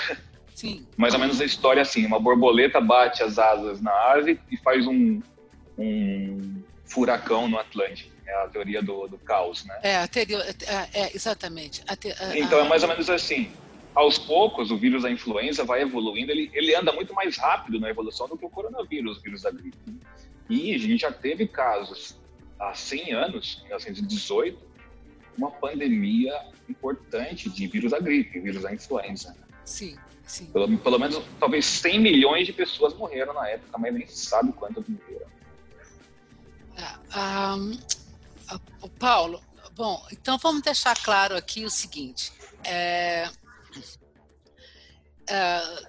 Sim. 0.55 0.85
Mais 0.95 1.13
ou 1.13 1.19
menos 1.19 1.41
a 1.41 1.45
história 1.45 1.81
assim: 1.81 2.05
uma 2.05 2.19
borboleta 2.19 2.79
bate 2.79 3.23
as 3.23 3.39
asas 3.39 3.81
na 3.81 3.91
ave 3.91 4.39
e 4.49 4.57
faz 4.57 4.85
um, 4.85 5.21
um 5.77 6.61
furacão 6.85 7.47
no 7.47 7.57
Atlântico. 7.57 8.11
É 8.27 8.43
a 8.43 8.47
teoria 8.47 8.81
do, 8.81 9.07
do 9.07 9.17
caos, 9.17 9.65
né? 9.65 9.79
É, 9.83 9.97
a 9.97 10.07
teoria, 10.07 10.37
é, 10.37 11.01
é 11.01 11.15
exatamente. 11.15 11.81
A 11.87 11.95
te, 11.95 12.11
a, 12.11 12.37
então 12.37 12.59
é 12.59 12.67
mais 12.67 12.83
ou 12.83 12.89
menos 12.89 13.09
assim. 13.09 13.51
Aos 13.93 14.17
poucos, 14.17 14.71
o 14.71 14.77
vírus 14.77 15.03
da 15.03 15.11
influenza 15.11 15.65
vai 15.65 15.81
evoluindo, 15.81 16.31
ele, 16.31 16.49
ele 16.53 16.73
anda 16.73 16.93
muito 16.93 17.13
mais 17.13 17.37
rápido 17.37 17.77
na 17.77 17.89
evolução 17.89 18.25
do 18.25 18.37
que 18.37 18.45
o 18.45 18.49
coronavírus, 18.49 19.17
o 19.17 19.21
vírus 19.21 19.41
da 19.41 19.51
gripe. 19.51 19.77
E 20.49 20.73
a 20.73 20.77
gente 20.77 21.01
já 21.01 21.11
teve 21.11 21.45
casos 21.45 22.17
há 22.57 22.73
100 22.73 23.13
anos, 23.13 23.57
em 23.59 23.63
1918, 23.63 24.70
uma 25.41 25.51
pandemia 25.51 26.33
importante 26.69 27.49
de 27.49 27.67
vírus 27.67 27.91
da 27.91 27.99
gripe, 27.99 28.39
vírus 28.39 28.61
da 28.61 28.73
influenza. 28.73 29.35
Sim, 29.65 29.97
sim. 30.25 30.45
Pelo, 30.51 30.77
pelo 30.77 30.99
menos, 30.99 31.21
talvez 31.39 31.65
100 31.65 31.99
milhões 31.99 32.45
de 32.45 32.53
pessoas 32.53 32.93
morreram 32.93 33.33
na 33.33 33.47
época, 33.49 33.77
mas 33.79 33.93
nem 33.93 34.05
se 34.07 34.25
sabe 34.25 34.53
quantas 34.53 34.85
morreram. 34.87 35.31
Ah, 37.11 37.55
um, 37.55 37.77
Paulo, 38.99 39.43
bom, 39.73 40.05
então 40.11 40.37
vamos 40.37 40.61
deixar 40.61 40.95
claro 41.01 41.35
aqui 41.35 41.65
o 41.65 41.69
seguinte. 41.69 42.31
É, 42.63 43.29
é, 45.27 45.85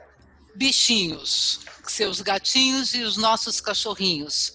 bichinhos, 0.55 1.61
seus 1.85 2.21
gatinhos 2.21 2.95
e 2.95 3.03
os 3.03 3.17
nossos 3.17 3.61
cachorrinhos, 3.61 4.55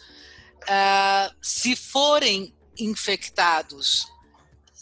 é, 0.67 1.31
se 1.41 1.75
forem 1.75 2.53
infectados 2.79 4.07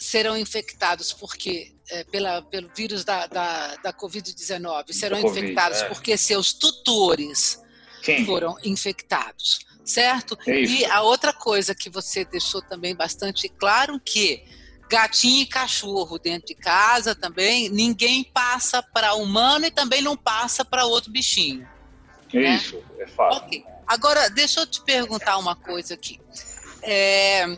serão 0.05 0.37
infectados 0.37 1.11
porque 1.11 1.73
é, 1.89 2.03
pela, 2.03 2.41
pelo 2.43 2.69
vírus 2.75 3.03
da, 3.03 3.25
da, 3.25 3.75
da 3.77 3.91
Covid-19, 3.91 4.93
serão 4.93 5.19
COVID, 5.19 5.39
infectados 5.39 5.81
é. 5.81 5.87
porque 5.87 6.15
seus 6.15 6.53
tutores 6.53 7.59
Sim. 8.03 8.23
foram 8.23 8.55
infectados, 8.63 9.59
certo? 9.83 10.37
É 10.45 10.61
e 10.61 10.85
a 10.85 11.01
outra 11.01 11.33
coisa 11.33 11.73
que 11.73 11.89
você 11.89 12.23
deixou 12.23 12.61
também 12.61 12.95
bastante 12.95 13.49
claro 13.49 13.99
que 13.99 14.43
gatinho 14.87 15.41
e 15.41 15.47
cachorro 15.47 16.19
dentro 16.19 16.49
de 16.49 16.55
casa 16.55 17.15
também, 17.15 17.67
ninguém 17.69 18.23
passa 18.23 18.83
para 18.83 19.15
humano 19.15 19.65
e 19.65 19.71
também 19.71 20.03
não 20.03 20.15
passa 20.15 20.63
para 20.63 20.85
outro 20.85 21.11
bichinho. 21.11 21.67
É 22.31 22.39
né? 22.39 22.55
Isso, 22.57 22.83
é 22.99 23.07
fácil. 23.07 23.41
Okay. 23.41 23.65
Agora, 23.87 24.29
deixa 24.29 24.59
eu 24.59 24.67
te 24.67 24.81
perguntar 24.83 25.39
uma 25.39 25.55
coisa 25.55 25.95
aqui. 25.95 26.19
É, 26.83 27.57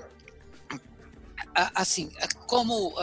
assim, 1.74 2.12
como 2.46 2.94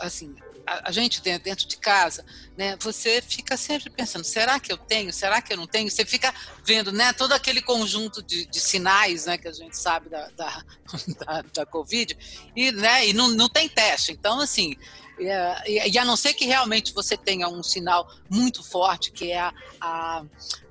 assim, 0.00 0.34
a, 0.66 0.90
gente 0.92 1.20
dentro 1.20 1.66
de 1.66 1.76
casa, 1.76 2.24
né, 2.56 2.76
você 2.80 3.20
fica 3.20 3.56
sempre 3.56 3.90
pensando, 3.90 4.24
será 4.24 4.60
que 4.60 4.72
eu 4.72 4.76
tenho? 4.76 5.12
Será 5.12 5.42
que 5.42 5.52
eu 5.52 5.56
não 5.56 5.66
tenho? 5.66 5.90
Você 5.90 6.04
fica 6.04 6.32
vendo, 6.64 6.92
né, 6.92 7.12
todo 7.12 7.32
aquele 7.32 7.60
conjunto 7.60 8.22
de, 8.22 8.46
de 8.46 8.60
sinais, 8.60 9.26
né, 9.26 9.36
que 9.36 9.48
a 9.48 9.52
gente 9.52 9.76
sabe 9.76 10.08
da, 10.08 10.28
da, 10.30 10.64
da, 11.26 11.42
da 11.52 11.66
Covid, 11.66 12.16
e, 12.54 12.72
né, 12.72 13.08
e 13.08 13.12
não, 13.12 13.28
não 13.28 13.48
tem 13.48 13.68
teste. 13.68 14.12
Então, 14.12 14.40
assim, 14.40 14.76
e, 15.18 15.90
e, 15.90 15.98
a 15.98 16.04
não 16.04 16.16
ser 16.16 16.34
que 16.34 16.46
realmente 16.46 16.94
você 16.94 17.16
tenha 17.16 17.48
um 17.48 17.62
sinal 17.62 18.10
muito 18.30 18.62
forte, 18.62 19.10
que 19.10 19.32
é 19.32 19.40
a, 19.40 19.52
a, 19.80 20.24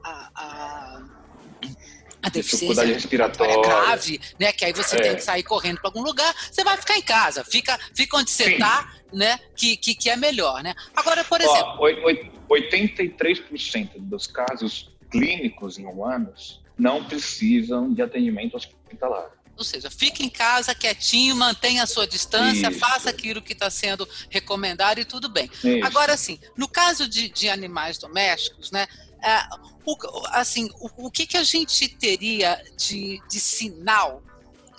a, 0.04 0.32
a 0.36 1.04
a 2.22 2.30
deficiência 2.30 2.86
respiratória 2.86 3.62
grave, 3.62 4.20
né? 4.38 4.52
Que 4.52 4.66
aí 4.66 4.74
você 4.74 4.96
é. 4.98 5.02
tem 5.02 5.16
que 5.16 5.24
sair 5.24 5.44
correndo 5.44 5.80
para 5.80 5.90
algum 5.90 6.02
lugar, 6.02 6.34
você 6.52 6.64
vai 6.64 6.78
ficar 6.78 6.98
em 6.98 7.02
casa, 7.02 7.44
fica, 7.44 7.80
fica 7.94 8.18
onde 8.18 8.30
você 8.30 8.52
está, 8.54 8.94
né? 9.14 9.40
Que, 9.56 9.78
que, 9.78 9.96
que, 9.96 10.10
é 10.10 10.16
melhor, 10.16 10.62
né? 10.62 10.76
Agora, 10.96 11.24
por 11.24 11.40
exemplo. 11.40 11.78
Ó, 11.80 11.90
83% 12.50 13.92
dos 13.98 14.28
casos 14.28 14.90
clínicos 15.10 15.78
em 15.78 15.86
humanos 15.86 16.62
não 16.78 17.04
precisam 17.04 17.94
de 17.94 18.02
atendimento 18.02 18.56
hospitalar. 18.56 19.30
Ou 19.58 19.64
seja, 19.66 19.92
fique 19.92 20.24
em 20.24 20.30
casa 20.30 20.74
quietinho, 20.74 21.36
mantenha 21.36 21.84
a 21.84 21.86
sua 21.86 22.08
distância, 22.08 22.70
Isso. 22.70 22.80
faça 22.80 23.10
aquilo 23.10 23.42
que 23.42 23.52
está 23.52 23.70
sendo 23.70 24.08
recomendado 24.30 25.00
e 25.00 25.06
tudo 25.06 25.28
bem. 25.28 25.52
Isso. 25.62 25.86
Agora, 25.86 26.14
assim, 26.14 26.40
no 26.56 26.66
caso 26.66 27.10
de, 27.10 27.28
de 27.28 27.50
animais 27.50 27.98
domésticos, 27.98 28.72
né? 28.72 28.88
É, 29.22 29.42
o, 29.86 29.98
assim, 30.32 30.70
o, 30.80 31.08
o, 31.08 31.12
que, 31.12 31.28
que 31.28 31.38
a 31.38 31.44
gente 31.44 31.90
teria 31.90 32.62
de, 32.78 33.22
de 33.30 33.40
sinal 33.40 34.24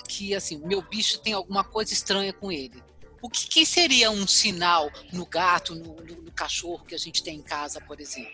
que 0.09 0.35
assim 0.35 0.59
meu 0.66 0.83
bicho 0.83 1.20
tem 1.20 1.33
alguma 1.33 1.62
coisa 1.62 1.92
estranha 1.92 2.33
com 2.33 2.50
ele? 2.50 2.83
O 3.22 3.29
que, 3.29 3.46
que 3.46 3.66
seria 3.66 4.11
um 4.11 4.26
sinal 4.26 4.90
no 5.12 5.26
gato, 5.26 5.74
no, 5.74 5.94
no, 5.94 6.22
no, 6.22 6.33
cachorro 6.33 6.85
que 6.87 6.94
a 6.94 6.98
gente 6.98 7.22
tem 7.22 7.37
em 7.37 7.42
casa, 7.42 7.81
por 7.81 8.00
exemplo? 8.00 8.33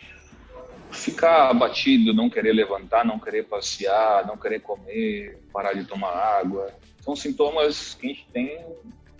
Ficar 0.91 1.49
abatido, 1.49 2.13
não 2.13 2.29
querer 2.29 2.53
levantar, 2.53 3.03
não 3.05 3.19
querer 3.19 3.43
passear, 3.43 4.25
não 4.25 4.37
querer 4.37 4.61
comer, 4.61 5.37
parar 5.51 5.73
de 5.73 5.83
tomar 5.83 6.11
água. 6.11 6.73
São 7.01 7.15
sintomas 7.15 7.95
que 7.95 8.05
a 8.05 8.09
gente 8.09 8.27
tem 8.31 8.65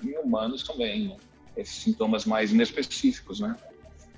em 0.01 0.17
humanos 0.17 0.63
também, 0.63 1.09
né? 1.09 1.17
esses 1.57 1.75
sintomas 1.75 2.23
mais 2.25 2.51
inespecíficos, 2.51 3.39
né? 3.39 3.55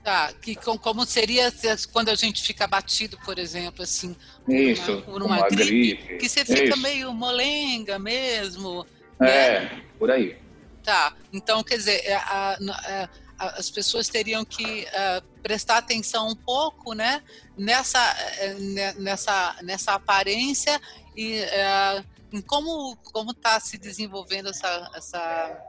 Tá, 0.10 0.34
que 0.34 0.56
como 0.56 1.06
seria 1.06 1.54
quando 1.94 2.10
a 2.10 2.16
gente 2.16 2.42
fica 2.42 2.66
batido, 2.66 3.16
por 3.24 3.38
exemplo, 3.38 3.84
assim, 3.84 4.16
Isso, 4.48 4.92
uma, 4.92 5.02
por 5.04 5.22
uma, 5.22 5.38
uma 5.38 5.48
gripe, 5.48 5.66
gripe, 5.66 6.18
que 6.18 6.28
você 6.28 6.44
fica 6.44 6.70
Isso. 6.70 6.82
meio 6.82 7.14
molenga 7.14 8.00
mesmo. 8.00 8.88
É, 9.20 9.60
né? 9.60 9.84
por 10.00 10.10
aí. 10.10 10.36
Tá, 10.84 11.16
então 11.32 11.64
quer 11.64 11.78
dizer, 11.78 12.02
é, 12.04 12.16
a, 12.16 12.58
a, 12.58 12.92
é, 12.92 13.10
a, 13.38 13.50
as 13.60 13.70
pessoas 13.70 14.10
teriam 14.10 14.44
que 14.44 14.88
uh, 14.88 15.24
prestar 15.44 15.78
atenção 15.78 16.28
um 16.28 16.36
pouco, 16.36 16.94
né, 16.96 17.22
nessa, 17.56 18.02
nessa, 18.98 19.58
nessa 19.62 19.94
aparência 19.94 20.82
e 21.16 21.44
em 22.34 22.42
como 22.42 22.96
como 23.14 23.30
está 23.30 23.60
se 23.60 23.78
desenvolvendo 23.78 24.50
essa, 24.50 24.90
essa 24.96 25.69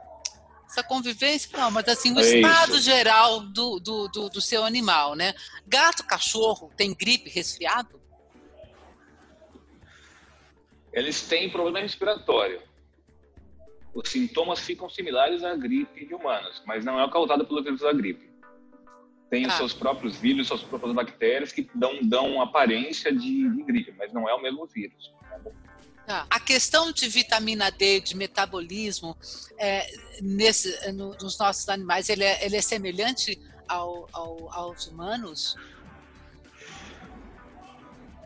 essa 0.71 0.83
convivência 0.83 1.49
não, 1.57 1.69
mas 1.69 1.87
assim, 1.89 2.13
o 2.15 2.19
é 2.19 2.23
estado 2.23 2.75
isso. 2.75 2.81
geral 2.81 3.41
do, 3.41 3.77
do, 3.79 4.07
do, 4.07 4.29
do, 4.29 4.41
seu 4.41 4.63
animal, 4.63 5.15
né? 5.15 5.33
Gato, 5.67 6.05
cachorro, 6.05 6.71
tem 6.77 6.93
gripe, 6.93 7.29
resfriado? 7.29 7.99
Eles 10.93 11.27
têm 11.27 11.49
problema 11.49 11.79
respiratório. 11.79 12.61
Os 13.93 14.09
sintomas 14.09 14.59
ficam 14.59 14.89
similares 14.89 15.43
à 15.43 15.53
gripe 15.55 16.05
de 16.05 16.13
humanos, 16.13 16.63
mas 16.65 16.85
não 16.85 16.99
é 17.01 17.11
causado 17.11 17.45
pelo 17.45 17.61
vírus 17.61 17.81
da 17.81 17.91
gripe. 17.91 18.31
Tem 19.29 19.45
os 19.45 19.53
seus 19.53 19.73
próprios 19.73 20.17
vírus, 20.17 20.47
suas 20.47 20.63
próprias 20.63 20.93
bactérias 20.93 21.51
que 21.51 21.69
dão, 21.75 21.99
dão 22.03 22.41
aparência 22.41 23.11
de, 23.11 23.49
de 23.49 23.63
gripe, 23.63 23.93
mas 23.97 24.11
não 24.13 24.27
é 24.27 24.33
o 24.33 24.41
mesmo 24.41 24.65
vírus. 24.65 25.13
Tá. 26.05 26.25
A 26.29 26.39
questão 26.39 26.91
de 26.91 27.07
vitamina 27.07 27.71
D, 27.71 27.99
de 27.99 28.15
metabolismo, 28.15 29.15
é, 29.57 29.87
nesse, 30.21 30.91
no, 30.91 31.15
nos 31.21 31.37
nossos 31.37 31.67
animais, 31.69 32.09
ele 32.09 32.23
é, 32.23 32.43
ele 32.45 32.57
é 32.57 32.61
semelhante 32.61 33.39
ao, 33.67 34.09
ao, 34.11 34.53
aos 34.53 34.87
humanos? 34.87 35.55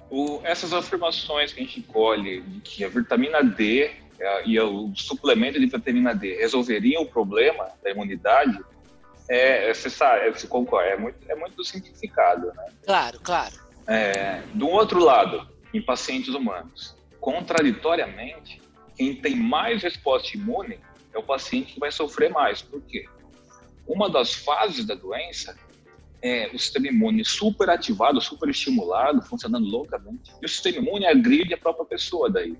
O, 0.09 0.39
essas 0.43 0.71
afirmações 0.71 1.51
que 1.51 1.61
a 1.61 1.63
gente 1.63 1.81
colhe 1.81 2.41
de 2.41 2.59
que 2.61 2.83
a 2.83 2.89
vitamina 2.89 3.43
D 3.43 3.91
é, 4.19 4.47
e 4.47 4.59
o 4.59 4.93
suplemento 4.95 5.59
de 5.59 5.65
vitamina 5.65 6.15
D 6.15 6.37
resolveriam 6.37 7.03
o 7.03 7.05
problema 7.05 7.69
da 7.83 7.91
imunidade, 7.91 8.57
é, 9.27 9.69
é, 9.69 9.73
você 9.73 9.89
sabe, 9.89 10.27
é, 10.27 10.31
você 10.31 10.47
concorda, 10.47 10.89
é 10.89 10.97
muito, 10.97 11.17
é 11.27 11.35
muito 11.35 11.63
simplificado, 11.63 12.47
né? 12.47 12.67
Claro, 12.85 13.19
claro. 13.21 13.55
É, 13.87 14.41
do 14.53 14.67
outro 14.67 14.99
lado, 14.99 15.47
em 15.73 15.81
pacientes 15.81 16.33
humanos, 16.33 16.95
contraditoriamente, 17.25 18.61
quem 18.95 19.15
tem 19.15 19.35
mais 19.35 19.81
resposta 19.81 20.37
imune 20.37 20.79
é 21.11 21.17
o 21.17 21.23
paciente 21.23 21.73
que 21.73 21.79
vai 21.79 21.91
sofrer 21.91 22.29
mais. 22.29 22.61
Por 22.61 22.79
quê? 22.83 23.03
Uma 23.87 24.07
das 24.11 24.35
fases 24.35 24.85
da 24.85 24.93
doença 24.93 25.57
é 26.21 26.51
o 26.53 26.59
sistema 26.59 26.87
imune 26.87 27.25
super 27.25 27.67
ativado, 27.71 28.21
super 28.21 28.47
estimulado, 28.47 29.23
funcionando 29.23 29.65
loucamente. 29.65 30.31
E 30.39 30.45
o 30.45 30.47
sistema 30.47 30.77
imune 30.77 31.07
agride 31.07 31.55
a 31.55 31.57
própria 31.57 31.85
pessoa 31.87 32.29
daí. 32.29 32.55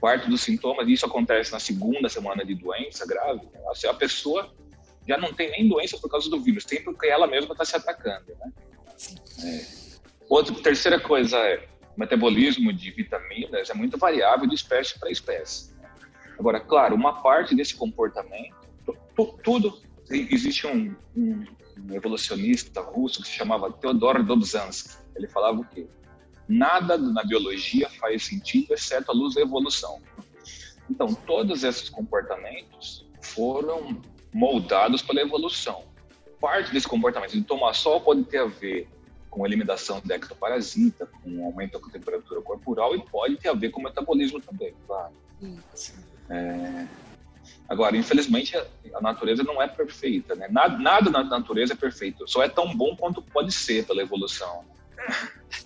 Parte 0.00 0.30
dos 0.30 0.40
sintomas, 0.40 0.88
isso 0.88 1.04
acontece 1.04 1.52
na 1.52 1.60
segunda 1.60 2.08
semana 2.08 2.42
de 2.42 2.54
doença 2.54 3.06
grave, 3.06 3.46
assim, 3.70 3.86
a 3.86 3.92
pessoa 3.92 4.50
já 5.06 5.18
não 5.18 5.34
tem 5.34 5.50
nem 5.50 5.68
doença 5.68 5.98
por 5.98 6.10
causa 6.10 6.30
do 6.30 6.40
vírus, 6.40 6.64
tem 6.64 6.82
porque 6.82 7.06
ela 7.06 7.26
mesma 7.26 7.52
está 7.52 7.66
se 7.66 7.76
atacando, 7.76 8.32
né? 8.38 8.52
É. 9.44 9.84
Outra, 10.26 10.54
terceira 10.54 10.98
coisa 10.98 11.36
é 11.36 11.68
metabolismo 11.96 12.72
de 12.72 12.90
vitaminas 12.90 13.70
é 13.70 13.74
muito 13.74 13.96
variável 13.98 14.46
de 14.46 14.54
espécie 14.54 14.98
para 14.98 15.10
espécie. 15.10 15.74
Agora, 16.38 16.60
claro, 16.60 16.94
uma 16.94 17.22
parte 17.22 17.54
desse 17.54 17.74
comportamento, 17.74 18.54
tudo, 19.42 19.80
existe 20.10 20.66
um, 20.66 20.94
um, 21.16 21.44
um, 21.78 21.94
evolucionista 21.94 22.80
russo 22.80 23.22
que 23.22 23.28
se 23.28 23.34
chamava 23.34 23.72
Theodor 23.72 24.22
Dobzhansky. 24.22 24.96
Ele 25.14 25.28
falava 25.28 25.60
o 25.60 25.64
quê? 25.64 25.86
Nada 26.48 26.98
na 26.98 27.22
biologia 27.22 27.88
faz 27.88 28.24
sentido 28.24 28.74
exceto 28.74 29.10
a 29.10 29.14
luz 29.14 29.34
da 29.34 29.40
evolução. 29.40 30.02
Então, 30.90 31.14
todos 31.14 31.64
esses 31.64 31.88
comportamentos 31.88 33.08
foram 33.22 34.02
moldados 34.32 35.00
pela 35.00 35.20
evolução. 35.20 35.84
Parte 36.40 36.72
desse 36.72 36.86
comportamento 36.86 37.32
de 37.32 37.42
tomar 37.42 37.72
sol 37.72 38.00
pode 38.00 38.24
ter 38.24 38.38
a 38.38 38.46
ver 38.46 38.88
com 39.34 39.44
eliminação 39.44 40.00
de 40.00 40.12
ectoparasita, 40.12 41.06
com 41.06 41.44
aumento 41.44 41.80
da 41.80 41.92
temperatura 41.92 42.40
corporal 42.40 42.94
e 42.94 43.04
pode 43.04 43.36
ter 43.36 43.48
a 43.48 43.52
ver 43.52 43.70
com 43.70 43.80
o 43.80 43.84
metabolismo 43.84 44.40
também, 44.40 44.72
claro. 44.86 45.12
É... 46.30 46.86
Agora, 47.68 47.96
infelizmente, 47.96 48.56
a 48.56 49.00
natureza 49.00 49.42
não 49.42 49.60
é 49.60 49.66
perfeita, 49.66 50.36
né? 50.36 50.46
Nada, 50.48 50.78
nada 50.78 51.10
na 51.10 51.24
natureza 51.24 51.72
é 51.72 51.76
perfeito, 51.76 52.28
só 52.28 52.44
é 52.44 52.48
tão 52.48 52.74
bom 52.76 52.94
quanto 52.94 53.20
pode 53.20 53.52
ser 53.52 53.84
pela 53.84 54.00
evolução. 54.00 54.64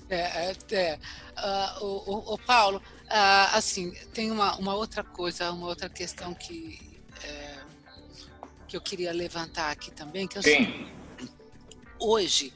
É, 0.08 0.50
é, 0.50 0.56
é. 0.72 0.98
Uh, 1.36 1.84
o, 1.84 2.34
o, 2.34 2.38
Paulo, 2.38 2.78
uh, 2.78 3.54
assim, 3.54 3.92
tem 4.14 4.30
uma, 4.30 4.56
uma 4.56 4.74
outra 4.74 5.04
coisa, 5.04 5.52
uma 5.52 5.68
outra 5.68 5.88
questão 5.88 6.32
que, 6.32 6.80
é, 7.22 7.54
que 8.66 8.76
eu 8.76 8.80
queria 8.80 9.12
levantar 9.12 9.70
aqui 9.70 9.90
também, 9.90 10.26
que 10.26 10.38
eu 10.38 10.42
Sim. 10.42 10.88
hoje 12.00 12.52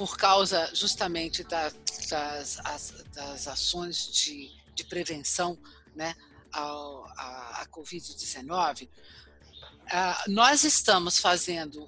por 0.00 0.16
causa 0.16 0.70
justamente 0.72 1.44
da, 1.44 1.70
das, 2.08 2.58
as, 2.64 3.04
das 3.12 3.46
ações 3.46 4.10
de, 4.10 4.50
de 4.74 4.82
prevenção 4.84 5.58
né, 5.94 6.16
ao, 6.50 7.04
a, 7.18 7.60
a 7.60 7.66
Covid-19, 7.66 8.88
uh, 8.88 10.30
nós 10.30 10.64
estamos 10.64 11.18
fazendo 11.18 11.86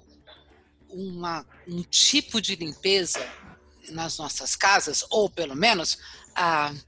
uma, 0.87 1.43
um 1.67 1.81
tipo 1.81 2.39
de 2.39 2.55
limpeza 2.55 3.27
nas 3.89 4.19
nossas 4.19 4.55
casas, 4.55 5.03
ou 5.09 5.27
pelo 5.27 5.55
menos 5.55 5.95
uh, 6.37 6.79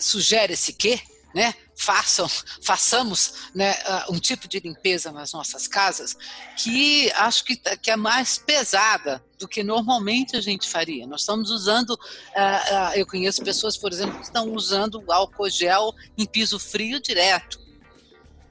sugere-se 0.00 0.72
que 0.72 1.02
né, 1.34 1.54
façam, 1.76 2.26
façamos 2.64 3.50
né, 3.54 3.74
um 4.08 4.18
tipo 4.18 4.48
de 4.48 4.58
limpeza 4.58 5.12
nas 5.12 5.34
nossas 5.34 5.68
casas 5.68 6.16
que 6.56 7.12
acho 7.12 7.44
que, 7.44 7.56
que 7.56 7.90
é 7.90 7.96
mais 7.96 8.38
pesada 8.38 9.22
do 9.42 9.48
que 9.48 9.64
normalmente 9.64 10.36
a 10.36 10.40
gente 10.40 10.68
faria. 10.68 11.04
Nós 11.04 11.22
estamos 11.22 11.50
usando, 11.50 11.90
uh, 11.90 11.96
uh, 11.96 12.94
eu 12.94 13.04
conheço 13.04 13.42
pessoas, 13.42 13.76
por 13.76 13.92
exemplo, 13.92 14.16
que 14.18 14.24
estão 14.24 14.54
usando 14.54 15.02
álcool 15.08 15.50
gel 15.50 15.92
em 16.16 16.24
piso 16.24 16.60
frio 16.60 17.00
direto. 17.00 17.60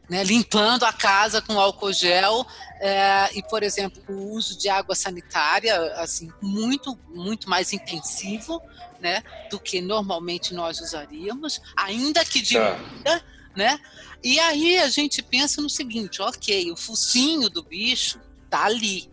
Né, 0.10 0.26
limpando 0.26 0.84
a 0.84 0.92
casa 0.92 1.42
com 1.42 1.58
álcool 1.58 1.94
gel 1.94 2.46
é, 2.82 3.30
e, 3.34 3.42
por 3.44 3.64
exemplo, 3.64 4.04
o 4.10 4.34
uso 4.34 4.58
de 4.58 4.68
água 4.68 4.94
sanitária, 4.94 5.74
assim, 5.94 6.30
muito, 6.42 7.00
muito 7.08 7.50
mais 7.50 7.72
intensivo, 7.72 8.62
né, 9.00 9.24
do 9.50 9.58
que 9.58 9.80
normalmente 9.80 10.54
nós 10.54 10.82
usaríamos, 10.82 11.62
ainda 11.78 12.26
que 12.26 12.42
de 12.42 12.56
tá. 12.56 13.24
né? 13.56 13.80
E 14.22 14.38
aí 14.38 14.80
a 14.80 14.90
gente 14.90 15.24
pensa 15.24 15.62
no 15.62 15.70
seguinte, 15.70 16.22
ok, 16.22 16.70
o 16.74 16.76
focinho 16.76 17.50
do 17.50 17.64
bicho 17.64 18.20
tá 18.50 18.66
ali, 18.66 19.10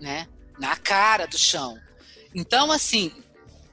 né, 0.00 0.28
na 0.60 0.76
cara 0.76 1.26
do 1.26 1.38
chão. 1.38 1.78
Então, 2.34 2.70
assim, 2.70 3.10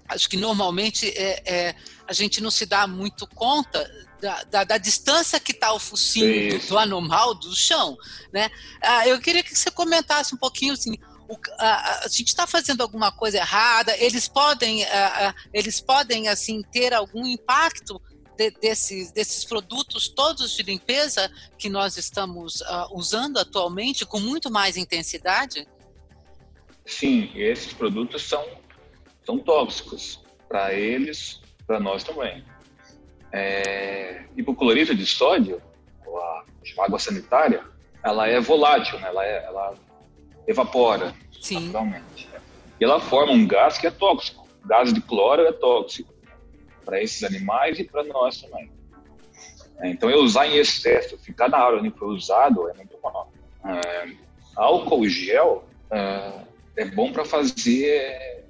acho 0.08 0.30
que 0.30 0.38
normalmente 0.38 1.10
é, 1.10 1.44
é, 1.46 1.76
a 2.08 2.14
gente 2.14 2.42
não 2.42 2.50
se 2.50 2.66
dá 2.66 2.88
muito 2.88 3.28
conta 3.28 3.90
da, 4.22 4.44
da, 4.46 4.64
da 4.64 4.78
distância 4.78 5.40
que 5.40 5.52
está 5.52 5.74
o 5.74 5.80
focinho 5.80 6.58
do, 6.60 6.68
do, 6.68 6.78
anormal 6.80 7.36
do 7.36 7.56
chão, 7.56 7.96
né? 8.34 8.50
Ah, 8.82 9.08
eu 9.08 9.20
queria 9.20 9.44
que 9.44 9.56
você 9.56 9.70
comentasse 9.70 10.34
um 10.34 10.38
pouquinho 10.38 10.74
assim, 10.74 10.98
o, 11.30 11.38
a, 11.60 12.06
a, 12.06 12.08
gente 12.08 12.30
está 12.30 12.48
fazendo 12.48 12.82
alguma 12.82 13.12
coisa 13.12 13.38
errada, 13.38 13.96
eles 13.98 14.28
podem, 14.28 14.84
a, 14.86 15.36
eles 15.54 15.80
podem 15.80 16.30
assim 16.30 16.64
ter 16.72 16.94
algum 16.94 17.28
impacto 17.28 18.02
de, 18.38 18.50
desses, 18.52 19.12
desses 19.12 19.44
produtos 19.44 20.08
todos 20.08 20.52
de 20.52 20.64
limpeza 20.64 21.30
que 21.58 21.70
nós 21.70 21.98
estamos 21.98 22.62
uh, 22.62 22.88
usando 22.92 23.38
atualmente 23.38 24.06
com 24.06 24.20
muito 24.20 24.50
mais 24.50 24.78
intensidade? 24.78 25.68
Sim, 26.88 27.30
esses 27.36 27.74
produtos 27.74 28.24
são, 28.24 28.44
são 29.26 29.38
tóxicos 29.38 30.24
para 30.48 30.74
eles, 30.74 31.42
para 31.68 31.82
nós 31.82 32.02
também. 32.02 32.44
É, 33.34 34.24
hipoclorito 34.38 34.96
de 34.96 35.06
sódio, 35.06 35.62
a 36.08 36.86
água 36.86 36.98
sanitária, 36.98 37.64
ela 38.02 38.28
é 38.28 38.40
volátil, 38.40 38.98
né? 39.00 39.10
ela, 39.10 39.26
é, 39.26 39.46
ela 39.46 39.74
evapora 40.48 41.14
Sim. 41.42 41.66
naturalmente. 41.66 42.30
E 42.80 42.84
ela 42.84 43.02
forma 43.02 43.34
um 43.34 43.46
gás 43.46 43.78
que 43.78 43.86
é 43.86 43.92
tóxico. 43.92 44.48
O 44.64 44.68
gás 44.68 44.94
de 44.94 45.02
cloro 45.02 45.42
é 45.42 45.52
tóxico 45.52 46.14
para 46.86 47.04
esses 47.04 47.22
animais 47.24 47.80
e 47.80 47.84
para 47.84 48.06
nós 48.06 48.42
também. 48.42 48.72
É, 49.80 49.90
então, 49.90 50.10
eu 50.10 50.20
usar 50.20 50.48
em 50.48 50.56
excesso, 50.56 51.18
ficar 51.18 51.50
na 51.50 51.58
área 51.58 51.80
onde 51.80 51.92
foi 51.92 52.08
usado, 52.08 52.70
é 52.70 52.74
muito 52.74 52.98
mal. 53.04 53.30
É, 53.66 54.10
álcool 54.56 55.06
gel 55.10 55.66
é, 55.92 56.47
é 56.78 56.86
bom 56.86 57.12
para 57.12 57.26
fazer 57.26 57.88
é, 57.88 58.44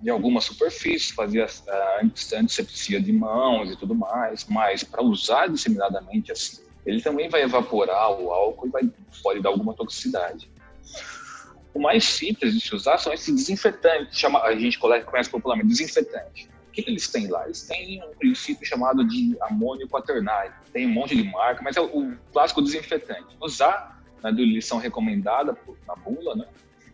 de 0.00 0.10
alguma 0.10 0.40
superfície, 0.40 1.12
fazer 1.12 1.42
a 1.68 2.00
antisepsia 2.34 3.00
de 3.00 3.12
mãos 3.12 3.70
e 3.70 3.76
tudo 3.76 3.94
mais, 3.94 4.46
mas 4.48 4.82
para 4.82 5.02
usar 5.02 5.48
disseminadamente 5.48 6.32
assim, 6.32 6.62
ele 6.86 7.00
também 7.00 7.28
vai 7.28 7.42
evaporar 7.42 8.12
o 8.12 8.30
álcool 8.30 8.66
e 8.66 8.70
vai, 8.70 8.82
pode 9.22 9.40
dar 9.40 9.50
alguma 9.50 9.74
toxicidade. 9.74 10.50
O 11.74 11.80
mais 11.80 12.04
simples 12.04 12.54
de 12.54 12.60
se 12.60 12.74
usar 12.74 12.98
são 12.98 13.12
esses 13.12 13.34
desinfetantes, 13.34 14.18
chama, 14.18 14.42
a 14.42 14.54
gente 14.56 14.78
conhece 14.78 15.30
popularmente 15.30 15.68
desinfetante. 15.68 16.48
O 16.68 16.72
que, 16.72 16.84
eles 16.86 17.08
têm 17.08 17.28
lá? 17.28 17.44
Eles 17.44 17.62
têm 17.62 18.02
um 18.02 18.14
princípio 18.14 18.66
chamado 18.66 19.06
de 19.06 19.36
amônio 19.42 19.86
quaternário. 19.88 20.52
Tem 20.72 20.86
um 20.86 20.90
monte 20.90 21.14
de 21.14 21.22
marca, 21.22 21.62
mas 21.62 21.76
é 21.76 21.80
o 21.80 22.16
clássico 22.32 22.62
desinfetante. 22.62 23.36
Usar 23.40 24.02
na 24.22 24.30
diluição 24.30 24.78
recomendada 24.78 25.56
na 25.86 25.94
bula, 25.96 26.34
né? 26.34 26.46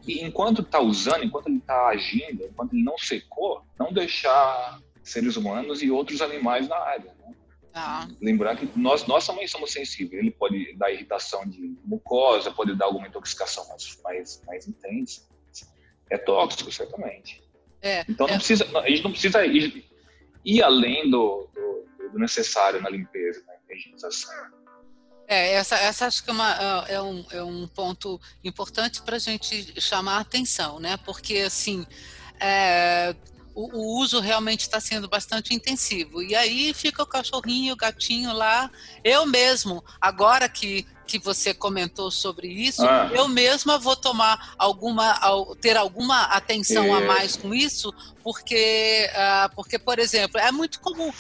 E 0.09 0.25
enquanto 0.25 0.63
está 0.63 0.81
usando, 0.81 1.23
enquanto 1.23 1.49
ele 1.49 1.59
está 1.59 1.89
agindo, 1.89 2.45
enquanto 2.45 2.73
ele 2.73 2.83
não 2.83 2.97
secou, 2.97 3.63
não 3.79 3.93
deixar 3.93 4.81
seres 5.05 5.37
humanos 5.37 5.83
e 5.83 5.91
outros 5.91 6.23
animais 6.23 6.67
na 6.67 6.79
área. 6.79 7.15
Né? 7.19 7.35
Ah. 7.75 8.09
Lembrar 8.19 8.57
que 8.57 8.67
nós, 8.75 9.07
nós 9.07 9.27
também 9.27 9.47
somos 9.47 9.71
sensíveis. 9.71 10.23
Ele 10.23 10.31
pode 10.31 10.75
dar 10.79 10.91
irritação 10.91 11.47
de 11.47 11.77
mucosa, 11.85 12.51
pode 12.51 12.75
dar 12.75 12.87
alguma 12.87 13.07
intoxicação 13.07 13.69
mais, 13.69 14.01
mais, 14.03 14.43
mais 14.47 14.67
intensa. 14.67 15.29
É 16.11 16.17
tóxico, 16.17 16.73
certamente. 16.73 17.43
É, 17.83 18.01
então 18.09 18.27
não 18.27 18.35
é. 18.35 18.39
precisa, 18.39 18.67
a 18.79 18.89
gente 18.89 19.05
não 19.05 19.11
precisa 19.11 19.45
ir, 19.45 19.85
ir 20.43 20.63
além 20.63 21.11
do, 21.11 21.49
do, 21.55 22.09
do, 22.13 22.19
necessário 22.19 22.81
na 22.81 22.89
limpeza, 22.89 23.45
na 23.47 23.75
higienização. 23.75 24.35
É, 25.31 25.53
essa, 25.53 25.77
essa 25.77 26.07
acho 26.07 26.25
que 26.25 26.31
é, 26.31 26.33
uma, 26.33 26.53
é, 26.89 27.03
um, 27.03 27.25
é 27.31 27.43
um 27.43 27.69
ponto 27.69 28.19
importante 28.43 29.03
para 29.03 29.17
a 29.17 29.19
gente 29.19 29.79
chamar 29.79 30.17
a 30.17 30.21
atenção, 30.21 30.81
né? 30.81 30.97
Porque, 31.05 31.41
assim, 31.41 31.87
é, 32.41 33.15
o, 33.55 33.77
o, 33.77 34.01
uso 34.01 34.21
realmente 34.21 34.63
está 34.63 34.81
sendo 34.81 35.07
bastante 35.07 35.55
intensivo. 35.55 36.23
E 36.23 36.35
aí 36.35 36.73
fica 36.73 37.03
o 37.03 37.07
cachorrinho, 37.07 37.75
o 37.75 37.77
gatinho 37.77 38.33
lá. 38.33 38.71
Eu 39.05 39.27
mesmo, 39.27 39.85
agora 40.01 40.49
que, 40.49 40.87
que 41.07 41.19
você 41.19 41.53
comentou 41.53 42.11
sobre 42.11 42.49
isso, 42.49 42.83
ah. 42.87 43.11
eu 43.13 43.29
mesma 43.29 43.79
vou 43.79 43.97
tomar 43.97 44.55
alguma, 44.57 45.15
ter 45.61 45.77
alguma 45.77 46.23
atenção 46.23 46.95
a 46.95 47.03
mais 47.03 47.37
com 47.37 47.53
isso, 47.53 47.93
porque, 48.23 49.11
uh, 49.13 49.55
porque 49.55 49.79
por 49.79 49.99
exemplo, 49.99 50.41
é 50.41 50.51
muito 50.51 50.81
comum. 50.81 51.11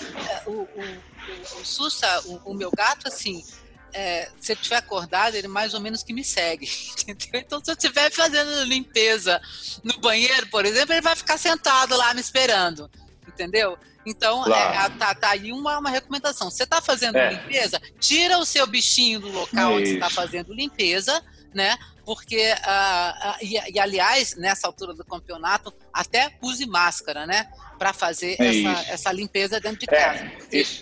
Uh, 0.46 0.50
o, 0.50 0.62
o, 0.62 1.60
o 1.60 1.64
Sussa, 1.64 2.22
o, 2.24 2.52
o 2.52 2.54
meu 2.54 2.70
gato, 2.70 3.06
assim, 3.08 3.44
é, 3.92 4.30
se 4.40 4.52
ele 4.52 4.60
estiver 4.60 4.76
acordado, 4.76 5.34
ele 5.34 5.48
mais 5.48 5.74
ou 5.74 5.80
menos 5.80 6.02
que 6.02 6.12
me 6.12 6.24
segue, 6.24 6.68
entendeu? 7.06 7.40
Então, 7.40 7.60
se 7.64 7.70
eu 7.70 7.74
estiver 7.74 8.10
fazendo 8.10 8.64
limpeza 8.64 9.40
no 9.82 9.98
banheiro, 10.00 10.46
por 10.48 10.64
exemplo, 10.64 10.92
ele 10.94 11.00
vai 11.00 11.16
ficar 11.16 11.38
sentado 11.38 11.96
lá 11.96 12.12
me 12.14 12.20
esperando, 12.20 12.90
entendeu? 13.26 13.78
Então, 14.06 14.42
é, 14.42 14.46
claro. 14.46 14.94
é, 14.94 14.98
tá, 14.98 15.14
tá, 15.14 15.30
aí 15.30 15.52
uma, 15.52 15.78
uma 15.78 15.90
recomendação. 15.90 16.50
Você 16.50 16.64
está 16.64 16.80
fazendo 16.80 17.16
é. 17.16 17.32
limpeza, 17.32 17.80
tira 18.00 18.38
o 18.38 18.44
seu 18.44 18.66
bichinho 18.66 19.20
do 19.20 19.28
local 19.28 19.72
Isso. 19.72 19.80
onde 19.80 19.94
está 19.94 20.08
fazendo 20.08 20.54
limpeza, 20.54 21.22
né? 21.52 21.76
Porque, 22.04 22.52
uh, 22.52 23.30
uh, 23.30 23.36
e, 23.42 23.74
e, 23.74 23.78
aliás, 23.78 24.34
nessa 24.36 24.66
altura 24.66 24.94
do 24.94 25.04
campeonato, 25.04 25.74
até 25.92 26.34
use 26.40 26.64
máscara, 26.64 27.26
né? 27.26 27.50
Para 27.78 27.92
fazer 27.92 28.36
é 28.40 28.46
essa, 28.48 28.92
essa, 28.92 29.12
limpeza 29.12 29.60
dentro 29.60 29.80
de 29.80 29.86
é, 29.90 29.98
casa. 29.98 30.24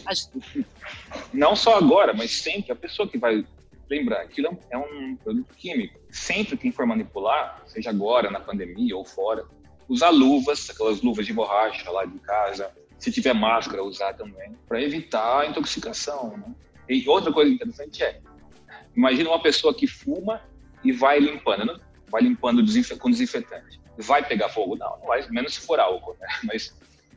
A... 0.06 0.12
Não 1.32 1.54
só 1.54 1.76
agora, 1.76 2.12
mas 2.12 2.30
sempre. 2.30 2.72
A 2.72 2.76
pessoa 2.76 3.08
que 3.08 3.18
vai 3.18 3.44
lembrar, 3.88 4.22
aquilo 4.22 4.58
é 4.70 4.76
um 4.76 5.16
produto 5.16 5.54
químico. 5.54 5.98
Sempre 6.10 6.56
quem 6.56 6.72
for 6.72 6.86
manipular, 6.86 7.62
seja 7.66 7.90
agora, 7.90 8.30
na 8.30 8.40
pandemia 8.40 8.96
ou 8.96 9.04
fora, 9.04 9.44
usar 9.88 10.10
luvas, 10.10 10.68
aquelas 10.70 11.02
luvas 11.02 11.26
de 11.26 11.32
borracha 11.32 11.90
lá 11.90 12.04
de 12.04 12.18
casa. 12.18 12.70
Se 12.98 13.12
tiver 13.12 13.34
máscara, 13.34 13.82
usar 13.84 14.14
também, 14.14 14.56
para 14.66 14.82
evitar 14.82 15.40
a 15.40 15.46
intoxicação. 15.46 16.36
Né? 16.36 16.54
E 16.88 17.08
outra 17.08 17.32
coisa 17.32 17.52
interessante 17.52 18.02
é, 18.02 18.20
imagina 18.96 19.28
uma 19.28 19.42
pessoa 19.42 19.74
que 19.74 19.86
fuma 19.86 20.40
e 20.82 20.92
vai 20.92 21.18
limpando, 21.18 21.66
né? 21.66 21.78
vai 22.08 22.22
limpando 22.22 22.62
com 22.98 23.10
desinfetante. 23.10 23.80
Vai 23.98 24.26
pegar 24.26 24.48
fogo? 24.48 24.76
Não, 24.76 24.98
não 24.98 25.06
vai, 25.06 25.26
menos 25.30 25.54
se 25.54 25.60
for 25.60 25.80
álcool, 25.80 26.16
né? 26.20 26.28
Mas 26.44 26.74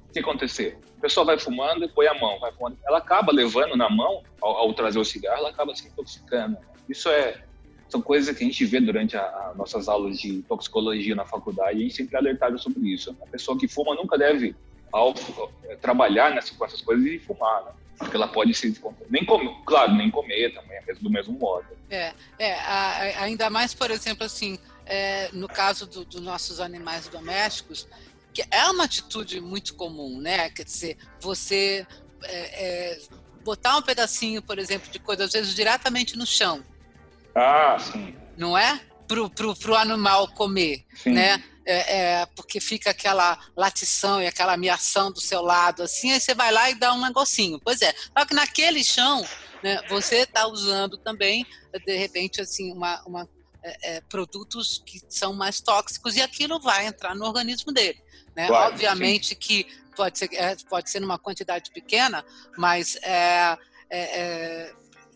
o 0.10 0.14
que 0.14 0.20
acontecer? 0.20 0.78
A 0.98 1.02
pessoa 1.02 1.26
vai 1.26 1.38
fumando 1.38 1.86
e 1.86 1.88
põe 1.88 2.08
a 2.08 2.14
mão, 2.14 2.40
vai 2.40 2.52
fumando. 2.52 2.78
Ela 2.86 2.98
acaba 2.98 3.32
levando 3.32 3.76
na 3.76 3.90
mão, 3.90 4.24
ao, 4.42 4.58
ao 4.58 4.74
trazer 4.74 5.00
o 5.00 5.06
cigarro, 5.06 5.38
ela 5.38 5.50
acaba 5.50 5.76
se 5.76 5.88
intoxicando. 5.88 6.58
Isso 6.90 7.08
é, 7.10 7.42
são 7.88 8.02
coisas 8.02 8.36
que 8.36 8.44
a 8.44 8.48
gente 8.48 8.66
vê 8.66 8.80
durante 8.80 9.16
as 9.16 9.56
nossas 9.56 9.88
aulas 9.88 10.20
de 10.20 10.42
toxicologia 10.44 11.16
na 11.16 11.26
faculdade, 11.26 11.78
a 11.78 11.82
gente 11.82 11.94
sempre 11.94 12.16
é 12.16 12.20
alertado 12.20 12.58
sobre 12.58 12.90
isso. 12.90 13.16
A 13.22 13.28
pessoa 13.28 13.58
que 13.58 13.68
fuma 13.68 13.96
nunca 13.96 14.18
deve 14.18 14.56
ao, 14.92 15.14
trabalhar 15.82 16.34
nessa, 16.34 16.54
com 16.56 16.66
essas 16.66 16.82
coisas 16.82 17.06
e 17.06 17.20
fumar, 17.20 17.64
né? 17.66 17.72
porque 17.98 18.16
ela 18.16 18.28
pode 18.28 18.54
se 18.54 18.74
nem 19.10 19.26
comer, 19.26 19.54
claro, 19.66 19.94
nem 19.94 20.10
comer 20.10 20.54
também, 20.54 20.78
é 20.88 20.94
do 20.94 21.10
mesmo 21.10 21.38
modo. 21.38 21.68
É, 21.90 22.14
é 22.38 22.54
a, 22.56 23.24
ainda 23.24 23.50
mais, 23.50 23.74
por 23.74 23.92
exemplo, 23.92 24.26
assim, 24.26 24.58
é, 24.86 25.30
no 25.34 25.48
caso 25.48 25.86
dos 25.86 26.06
do 26.06 26.22
nossos 26.22 26.60
animais 26.60 27.08
domésticos, 27.08 27.88
que 28.34 28.44
é 28.52 28.66
uma 28.66 28.84
atitude 28.84 29.42
muito 29.42 29.74
comum, 29.76 30.20
né? 30.20 30.50
Quer 30.50 30.64
dizer, 30.64 30.98
você 31.20 31.86
é, 32.24 32.94
é, 32.94 33.00
botar 33.44 33.78
um 33.78 33.82
pedacinho, 33.82 34.42
por 34.42 34.60
exemplo, 34.60 34.92
de 34.92 35.00
coisa, 35.00 35.26
às 35.26 35.32
vezes 35.32 35.56
diretamente 35.56 36.18
no 36.18 36.26
chão. 36.26 36.64
Ah, 37.36 37.78
sim. 37.80 38.16
Não 38.38 38.58
é? 38.58 38.80
Pro, 39.08 39.30
pro, 39.30 39.56
pro 39.56 39.76
animal 39.76 40.28
comer, 40.30 40.86
sim. 40.96 41.12
né? 41.12 41.44
É, 41.66 42.22
é, 42.22 42.26
porque 42.36 42.60
fica 42.60 42.90
aquela 42.90 43.38
latição 43.56 44.22
e 44.22 44.26
aquela 44.26 44.54
ameação 44.54 45.12
do 45.12 45.22
seu 45.22 45.42
lado, 45.42 45.84
assim, 45.84 46.12
aí 46.12 46.20
você 46.20 46.34
vai 46.34 46.52
lá 46.52 46.68
e 46.70 46.76
dá 46.76 46.94
um 46.94 47.02
negocinho. 47.02 47.60
Pois 47.64 47.82
é, 47.84 47.94
só 48.18 48.26
que 48.26 48.34
naquele 48.34 48.84
chão, 48.84 49.24
né, 49.62 49.80
você 49.88 50.22
está 50.22 50.48
usando 50.48 50.98
também, 50.98 51.46
de 51.86 51.96
repente, 51.96 52.42
assim, 52.42 52.72
uma, 52.74 53.04
uma 53.06 53.30
é, 53.70 53.98
é, 53.98 54.02
produtos 54.02 54.82
que 54.86 55.02
são 55.10 55.34
mais 55.34 55.60
tóxicos 55.62 56.16
e 56.16 56.22
aquilo 56.22 56.60
vai 56.60 56.88
entrar 56.88 57.16
no 57.16 57.26
organismo 57.26 57.72
dele. 57.72 58.02
Né? 58.36 58.48
Claro, 58.48 58.74
Obviamente 58.74 59.30
sim. 59.30 59.36
que 59.36 59.68
pode 59.96 60.18
ser, 60.18 60.30
é, 60.34 60.56
pode 60.70 60.90
ser 60.90 61.00
numa 61.00 61.20
quantidade 61.20 61.72
pequena, 61.72 62.26
mas 62.58 62.96
é, 63.04 63.58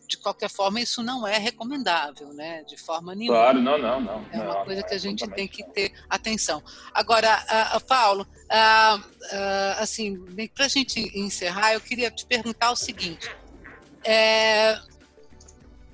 de 0.07 0.17
qualquer 0.17 0.49
forma, 0.49 0.79
isso 0.79 1.01
não 1.01 1.25
é 1.25 1.37
recomendável, 1.37 2.33
né? 2.33 2.63
De 2.63 2.77
forma 2.77 3.15
nenhuma. 3.15 3.39
Claro, 3.39 3.61
não, 3.61 3.77
não, 3.77 4.01
não. 4.01 4.25
É 4.31 4.37
uma 4.37 4.53
não, 4.55 4.65
coisa 4.65 4.83
que 4.83 4.93
a 4.93 4.97
gente 4.97 5.27
tem 5.29 5.47
que 5.47 5.63
ter 5.63 5.93
atenção. 6.09 6.61
Agora, 6.93 7.43
uh, 7.75 7.83
Paulo, 7.85 8.23
uh, 8.23 8.97
uh, 8.99 9.79
assim, 9.79 10.19
para 10.53 10.65
a 10.65 10.69
gente 10.69 10.99
encerrar, 11.17 11.73
eu 11.73 11.81
queria 11.81 12.11
te 12.11 12.25
perguntar 12.25 12.71
o 12.71 12.75
seguinte: 12.75 13.29
é, 14.03 14.79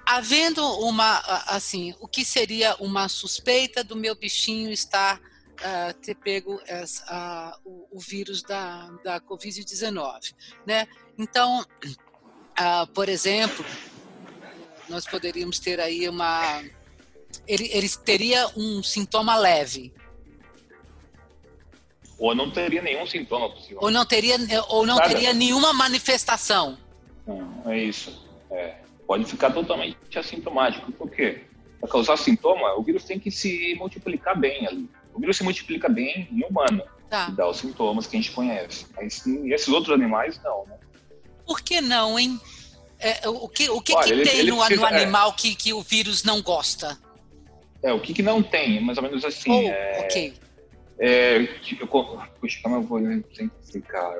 havendo 0.09 0.65
uma, 0.79 1.19
assim, 1.45 1.93
o 1.99 2.07
que 2.07 2.25
seria 2.25 2.75
uma 2.79 3.07
suspeita 3.07 3.83
do 3.83 3.95
meu 3.95 4.15
bichinho 4.15 4.71
estar 4.71 5.21
Uh, 5.59 5.93
ter 5.95 6.15
pego 6.15 6.55
uh, 6.55 7.59
o, 7.65 7.97
o, 7.97 7.99
vírus 7.99 8.41
da, 8.41 8.89
da 9.03 9.19
Covid-19. 9.19 10.33
Né? 10.65 10.87
Então, 11.17 11.59
uh, 11.59 12.87
por 12.93 13.09
exemplo, 13.09 13.65
nós 14.87 15.05
poderíamos 15.05 15.59
ter 15.59 15.81
aí 15.81 16.07
uma. 16.07 16.63
Ele, 17.45 17.69
ele 17.73 17.89
teria 17.89 18.47
um 18.55 18.81
sintoma 18.81 19.35
leve. 19.35 19.93
Ou 22.17 22.33
não 22.33 22.49
teria 22.49 22.81
nenhum 22.81 23.05
sintoma 23.05 23.49
possível. 23.49 23.79
Ou 23.81 23.91
não 23.91 24.05
teria, 24.05 24.37
ou 24.69 24.85
não 24.85 24.95
teria 25.01 25.33
nenhuma 25.33 25.73
manifestação. 25.73 26.77
é 27.65 27.77
isso. 27.79 28.17
É. 28.49 28.77
Pode 29.09 29.25
ficar 29.25 29.49
totalmente 29.49 29.97
assintomático. 30.19 30.91
Por 30.91 31.09
quê? 31.09 31.41
Para 31.79 31.89
causar 31.89 32.15
sintoma, 32.15 32.75
o 32.75 32.83
vírus 32.83 33.03
tem 33.05 33.19
que 33.19 33.31
se 33.31 33.73
multiplicar 33.73 34.39
bem 34.39 34.67
ali. 34.67 34.87
O 35.15 35.19
vírus 35.19 35.35
se 35.35 35.43
multiplica 35.43 35.89
bem 35.89 36.29
em 36.31 36.43
humano. 36.43 36.83
Tá. 37.09 37.27
E 37.27 37.31
dá 37.31 37.49
os 37.49 37.57
sintomas 37.57 38.05
que 38.05 38.15
a 38.15 38.19
gente 38.19 38.31
conhece. 38.31 38.85
Mas 38.95 39.25
esses 39.25 39.67
outros 39.67 39.91
animais, 39.91 40.39
não, 40.43 40.63
né? 40.67 40.77
Por 41.43 41.59
que 41.59 41.81
não, 41.81 42.19
hein? 42.19 42.39
É, 42.99 43.27
o 43.27 43.49
que, 43.49 43.67
o 43.71 43.81
que, 43.81 43.95
Olha, 43.95 44.05
que 44.05 44.11
ele, 44.11 44.23
tem 44.29 44.39
ele 44.41 44.51
no, 44.51 44.57
precisa, 44.57 44.81
no, 44.81 44.95
é. 44.95 45.01
animal 45.01 45.29
é, 45.31 45.33
que, 45.33 45.55
que 45.55 45.73
o 45.73 45.81
vírus 45.81 46.23
não 46.23 46.43
gosta? 46.43 46.95
É, 47.81 47.91
o 47.91 47.99
que, 47.99 48.13
que 48.13 48.21
não 48.21 48.43
tem, 48.43 48.79
mais 48.79 48.99
ou 48.99 49.03
menos 49.03 49.25
assim. 49.25 49.49
Oh, 49.49 49.69
é, 49.69 50.01
ok. 50.01 50.33
É, 50.99 51.45
tipo, 51.63 51.87
puxa, 52.39 52.59
como 52.61 52.75
eu 52.75 52.83
vou 52.83 52.99
simplificar? 53.33 54.13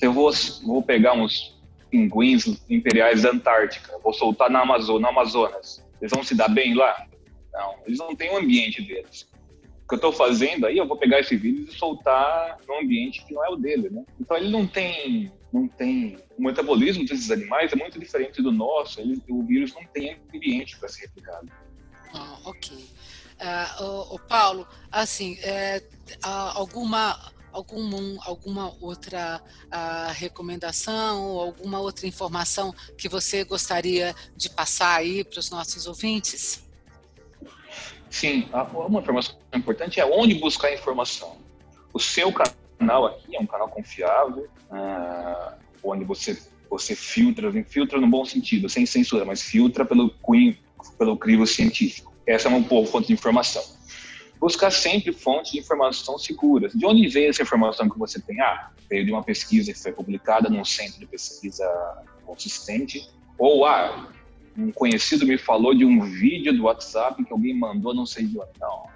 Eu 0.00 0.12
vou, 0.12 0.30
vou 0.64 0.82
pegar 0.84 1.14
uns 1.14 1.58
pinguins 1.90 2.62
imperiais 2.68 3.22
da 3.22 3.30
Antártica, 3.30 3.98
vou 4.02 4.12
soltar 4.12 4.50
na 4.50 4.60
Amazônia, 4.60 5.02
no 5.02 5.08
Amazonas. 5.08 5.84
Eles 6.00 6.12
vão 6.12 6.22
se 6.22 6.34
dar 6.34 6.48
bem 6.48 6.74
lá? 6.74 7.06
Não, 7.52 7.74
eles 7.86 7.98
não 7.98 8.14
têm 8.14 8.30
o 8.30 8.38
ambiente 8.38 8.80
deles. 8.82 9.28
O 9.84 9.88
que 9.88 9.94
eu 9.94 9.96
estou 9.96 10.12
fazendo 10.12 10.66
aí, 10.66 10.78
eu 10.78 10.86
vou 10.86 10.96
pegar 10.96 11.20
esse 11.20 11.36
vírus 11.36 11.74
e 11.74 11.76
soltar 11.76 12.58
num 12.66 12.80
ambiente 12.80 13.24
que 13.26 13.34
não 13.34 13.44
é 13.44 13.50
o 13.50 13.56
dele, 13.56 13.90
né? 13.90 14.04
Então 14.20 14.36
ele 14.36 14.48
não 14.48 14.66
tem 14.66 15.32
não 15.52 15.66
tem. 15.66 16.18
O 16.38 16.42
metabolismo 16.42 17.04
desses 17.04 17.30
animais 17.30 17.72
é 17.72 17.76
muito 17.76 17.98
diferente 17.98 18.40
do 18.40 18.52
nosso. 18.52 19.00
Ele, 19.00 19.20
o 19.28 19.42
vírus 19.42 19.74
não 19.74 19.84
tem 19.86 20.16
ambiente 20.34 20.78
para 20.78 20.88
ser 20.88 21.02
replicado. 21.02 21.50
Ah, 22.14 22.38
ok. 22.44 22.76
Uh, 22.76 23.82
o, 23.82 24.14
o, 24.14 24.18
Paulo, 24.18 24.66
assim, 24.92 25.38
é, 25.42 25.82
alguma 26.22 27.18
algum, 27.52 28.18
alguma 28.22 28.74
outra 28.80 29.42
uh, 29.66 30.12
recomendação 30.12 31.24
ou 31.24 31.40
alguma 31.40 31.78
outra 31.80 32.06
informação 32.06 32.74
que 32.96 33.08
você 33.08 33.44
gostaria 33.44 34.14
de 34.36 34.50
passar 34.50 34.96
aí 34.96 35.24
para 35.24 35.38
os 35.38 35.50
nossos 35.50 35.86
ouvintes? 35.86 36.64
Sim, 38.08 38.48
uma 38.72 39.00
informação 39.00 39.36
importante 39.54 40.00
é 40.00 40.04
onde 40.04 40.34
buscar 40.34 40.72
informação. 40.72 41.38
O 41.92 42.00
seu 42.00 42.32
canal 42.32 43.06
aqui 43.06 43.36
é 43.36 43.40
um 43.40 43.46
canal 43.46 43.68
confiável, 43.68 44.48
uh, 44.70 45.54
onde 45.82 46.04
você 46.04 46.40
você 46.68 46.94
filtra, 46.94 47.50
filtra 47.64 48.00
no 48.00 48.06
bom 48.06 48.24
sentido, 48.24 48.68
sem 48.68 48.86
censura, 48.86 49.24
mas 49.24 49.42
filtra 49.42 49.84
pelo 49.84 50.14
pelo 50.96 51.16
crivo 51.16 51.44
científico. 51.44 52.14
Essa 52.24 52.46
é 52.46 52.48
uma 52.48 52.60
boa 52.60 52.86
fonte 52.86 53.08
de 53.08 53.12
informação. 53.12 53.62
Buscar 54.40 54.70
sempre 54.70 55.12
fontes 55.12 55.52
de 55.52 55.58
informação 55.58 56.18
seguras. 56.18 56.72
De 56.72 56.86
onde 56.86 57.06
veio 57.08 57.28
essa 57.28 57.42
informação 57.42 57.88
que 57.88 57.98
você 57.98 58.18
tem? 58.18 58.40
Ah, 58.40 58.70
veio 58.88 59.04
de 59.04 59.12
uma 59.12 59.22
pesquisa 59.22 59.70
que 59.72 59.78
foi 59.78 59.92
publicada 59.92 60.48
num 60.48 60.64
centro 60.64 60.98
de 60.98 61.06
pesquisa 61.06 61.64
consistente, 62.24 63.06
ou 63.36 63.66
ah, 63.66 64.10
um 64.56 64.72
conhecido 64.72 65.26
me 65.26 65.36
falou 65.36 65.74
de 65.74 65.84
um 65.84 66.00
vídeo 66.00 66.56
do 66.56 66.64
WhatsApp 66.64 67.22
que 67.22 67.32
alguém 67.32 67.54
mandou, 67.54 67.94
não 67.94 68.06
sei 68.06 68.26
de 68.26 68.38
onde. 68.38 68.50
Não. 68.58 68.88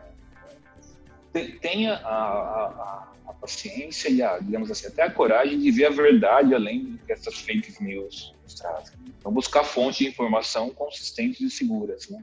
Tenha 1.61 1.95
a, 1.95 2.15
a, 2.15 3.09
a, 3.27 3.33
paciência 3.35 4.09
e, 4.09 4.23
a, 4.23 4.39
digamos 4.39 4.71
assim, 4.71 4.87
até 4.87 5.03
a 5.03 5.11
coragem 5.11 5.59
de 5.59 5.71
ver 5.71 5.87
a 5.87 5.91
verdade 5.91 6.55
além 6.55 6.85
do 6.85 6.99
que 6.99 7.13
essas 7.13 7.35
fake 7.41 7.83
news 7.83 8.35
trazem. 8.57 8.97
Então, 9.19 9.33
buscar 9.33 9.65
fontes 9.65 9.99
de 9.99 10.07
informação 10.07 10.71
consistentes 10.71 11.41
e 11.41 11.51
seguras. 11.51 12.09
Né? 12.09 12.23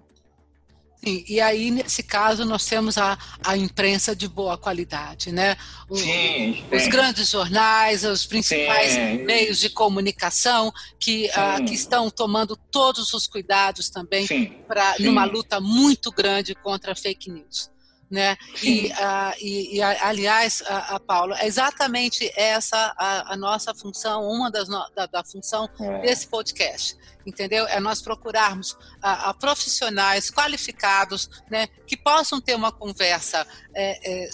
Sim, 1.04 1.26
e 1.28 1.42
aí, 1.42 1.72
nesse 1.72 2.04
caso, 2.04 2.46
nós 2.46 2.66
temos 2.66 2.98
a, 2.98 3.18
a 3.44 3.58
imprensa 3.58 4.16
de 4.16 4.28
boa 4.28 4.56
qualidade, 4.56 5.32
né? 5.32 5.58
O, 5.90 5.98
Sim, 5.98 6.64
os 6.72 6.88
grandes 6.88 7.30
jornais, 7.30 8.04
os 8.04 8.26
principais 8.26 8.92
Sim. 8.92 9.24
meios 9.24 9.60
de 9.60 9.70
comunicação 9.70 10.72
que, 11.00 11.28
uh, 11.30 11.66
que 11.66 11.74
estão 11.74 12.12
tomando 12.12 12.56
todos 12.56 13.14
os 13.14 13.26
cuidados 13.26 13.90
também 13.90 14.28
para 14.68 14.96
numa 15.00 15.26
luta 15.26 15.60
muito 15.60 16.12
grande 16.12 16.54
contra 16.54 16.92
a 16.92 16.96
fake 16.96 17.32
news 17.32 17.72
né? 18.12 18.36
E, 18.62 18.88
uh, 18.88 19.34
e, 19.40 19.78
e, 19.78 19.82
aliás, 19.82 20.62
a, 20.68 20.96
a 20.96 21.00
Paula, 21.00 21.40
é 21.40 21.48
exatamente 21.48 22.30
essa 22.36 22.94
a, 22.98 23.34
a 23.34 23.38
nossa 23.38 23.74
função, 23.74 24.28
uma 24.28 24.52
das 24.52 24.68
no, 24.68 24.86
da, 24.94 25.06
da, 25.06 25.24
função 25.24 25.70
é. 25.80 26.02
desse 26.02 26.28
podcast, 26.28 26.98
entendeu? 27.26 27.66
É 27.68 27.80
nós 27.80 28.02
procurarmos 28.02 28.78
a, 29.02 29.30
a 29.30 29.34
profissionais 29.34 30.30
qualificados, 30.30 31.30
né, 31.50 31.68
que 31.88 31.96
possam 31.96 32.42
ter 32.42 32.54
uma 32.54 32.72
conversa 32.72 33.48
é, 33.74 34.26
é, 34.26 34.30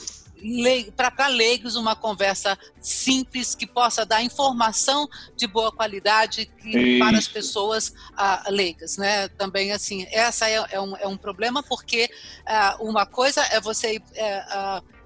para 0.96 1.28
leigos 1.28 1.76
uma 1.76 1.96
conversa 1.96 2.58
simples 2.80 3.56
que 3.56 3.66
possa 3.66 4.06
dar 4.06 4.22
informação 4.22 5.08
de 5.36 5.48
boa 5.48 5.72
qualidade 5.72 6.46
que, 6.62 7.00
para 7.00 7.18
as 7.18 7.28
pessoas 7.28 7.90
uh, 7.90 8.50
leigas, 8.52 8.98
né? 8.98 9.28
Também 9.30 9.72
assim, 9.72 10.06
essa 10.12 10.50
é, 10.50 10.66
é, 10.72 10.80
um, 10.80 10.96
é 10.98 11.08
um 11.08 11.18
problema 11.18 11.64
porque 11.64 12.10
uh, 12.46 12.88
uma 12.88 13.06
coisa 13.06 13.42
é 13.52 13.60
você 13.60 13.98
uh, 13.98 14.98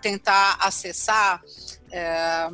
tentar 0.00 0.58
acessar 0.60 1.42
eh, 1.90 2.50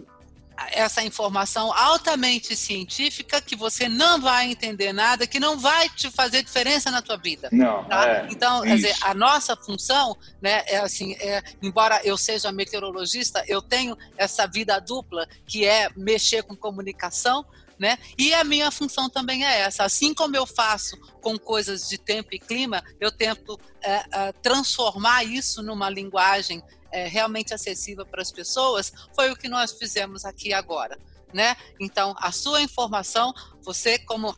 essa 0.73 1.03
informação 1.03 1.73
altamente 1.73 2.57
científica 2.57 3.41
que 3.41 3.55
você 3.55 3.89
não 3.89 4.21
vai 4.21 4.51
entender 4.51 4.93
nada, 4.93 5.27
que 5.27 5.39
não 5.39 5.59
vai 5.59 5.89
te 5.91 6.11
fazer 6.11 6.43
diferença 6.43 6.91
na 6.91 7.03
tua 7.03 7.17
vida. 7.17 7.49
Não. 7.53 7.85
Tá? 7.85 8.09
É, 8.09 8.29
então, 8.31 8.63
quer 8.63 8.77
dizer, 8.77 8.97
a 9.03 9.15
nossa 9.15 9.57
função, 9.57 10.17
né, 10.41 10.63
é 10.67 10.79
assim, 10.79 11.15
é, 11.15 11.43
embora 11.63 12.01
eu 12.05 12.17
seja 12.17 12.51
meteorologista, 12.51 13.45
eu 13.47 13.61
tenho 13.61 13.97
essa 14.17 14.47
vida 14.47 14.79
dupla 14.81 15.27
que 15.47 15.67
é 15.67 15.89
mexer 15.97 16.43
com 16.43 16.57
comunicação, 16.57 17.45
né? 17.79 17.99
E 18.18 18.33
a 18.35 18.45
minha 18.45 18.70
função 18.70 19.09
também 19.09 19.45
é 19.45 19.61
essa. 19.61 19.85
Assim 19.85 20.14
como 20.14 20.37
eu 20.37 20.47
faço 20.47 20.97
com 21.20 21.39
coisas 21.39 21.89
de 21.89 21.99
tempo 21.99 22.31
e 22.33 22.39
clima, 22.39 22.83
eu 23.01 23.11
tento 23.11 23.59
é, 23.83 24.05
é, 24.12 24.33
transformar 24.33 25.24
isso 25.24 25.62
numa 25.62 25.91
linguagem 25.91 26.62
é, 26.93 27.07
realmente 27.07 27.53
acessível 27.53 28.07
para 28.07 28.22
as 28.22 28.33
pessoas, 28.33 28.93
foi 29.14 29.31
o 29.31 29.37
que 29.37 29.49
nós 29.49 29.72
fizemos 29.72 30.24
aqui 30.24 30.53
agora. 30.53 30.99
Né? 31.33 31.57
Então, 31.79 32.14
a 32.18 32.33
sua 32.33 32.62
informação, 32.62 33.35
você 33.61 33.99
como 33.99 34.35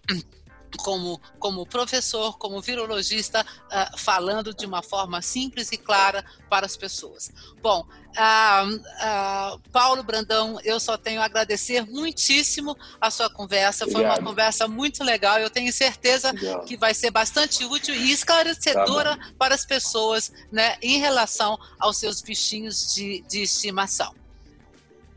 como, 0.77 1.21
como 1.39 1.66
professor, 1.66 2.37
como 2.39 2.61
virologista, 2.61 3.43
uh, 3.43 3.99
falando 3.99 4.55
de 4.55 4.66
uma 4.66 4.83
forma 4.83 5.23
simples 5.23 5.73
e 5.73 5.79
clara 5.79 6.25
para 6.49 6.66
as 6.66 6.77
pessoas. 6.77 7.31
Bom, 7.62 7.81
uh, 7.81 8.75
uh, 8.75 9.61
Paulo 9.71 10.03
Brandão, 10.03 10.61
eu 10.64 10.79
só 10.79 10.97
tenho 10.97 11.21
a 11.21 11.25
agradecer 11.25 11.87
muitíssimo 11.87 12.77
a 13.01 13.11
sua 13.11 13.31
conversa. 13.31 13.85
Obrigado. 13.85 14.12
Foi 14.12 14.21
uma 14.21 14.29
conversa 14.31 14.69
muito 14.69 15.03
legal. 15.03 15.39
Eu 15.39 15.51
tenho 15.51 15.73
certeza 15.73 16.33
legal. 16.33 16.64
que 16.64 16.77
vai 16.77 16.95
ser 16.95 17.11
bastante 17.11 17.64
útil 17.64 17.95
e 17.95 18.12
esclarecedora 18.12 19.16
tá 19.16 19.33
para 19.39 19.55
as 19.55 19.64
pessoas 19.64 20.33
né, 20.51 20.77
em 20.83 20.99
relação 20.99 21.59
aos 21.79 21.97
seus 21.97 22.21
bichinhos 22.21 22.95
de, 22.95 23.23
de 23.29 23.43
estimação. 23.43 24.14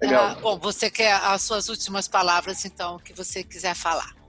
Ah, 0.04 0.36
bom, 0.42 0.58
você 0.58 0.90
quer 0.90 1.14
as 1.14 1.44
suas 1.44 1.70
últimas 1.70 2.08
palavras, 2.08 2.66
então, 2.66 2.98
que 2.98 3.14
você 3.14 3.44
quiser 3.44 3.76
falar. 3.76 4.21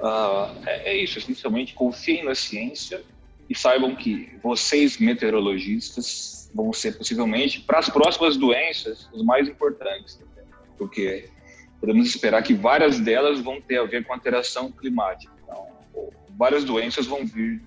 Uh, 0.00 0.66
é, 0.66 0.96
isso, 0.96 1.18
essencialmente 1.18 1.74
confiem 1.74 2.24
na 2.24 2.34
ciência 2.34 3.02
e 3.48 3.56
saibam 3.56 3.94
que 3.94 4.30
vocês, 4.42 4.98
meteorologistas, 4.98 6.50
vão 6.54 6.72
ser 6.72 6.96
possivelmente, 6.96 7.60
para 7.60 7.78
as 7.78 7.88
próximas 7.88 8.36
doenças, 8.36 9.08
os 9.12 9.22
mais 9.22 9.48
importantes, 9.48 10.18
porque 10.78 11.28
podemos 11.80 12.08
esperar 12.08 12.42
que 12.42 12.54
várias 12.54 13.00
delas 13.00 13.40
vão 13.40 13.60
ter 13.60 13.78
a 13.78 13.84
ver 13.84 14.04
com 14.04 14.12
alteração 14.12 14.70
climática. 14.70 15.32
Então, 15.42 15.68
várias 16.36 16.64
doenças 16.64 17.06
vão 17.06 17.26
vir 17.26 17.62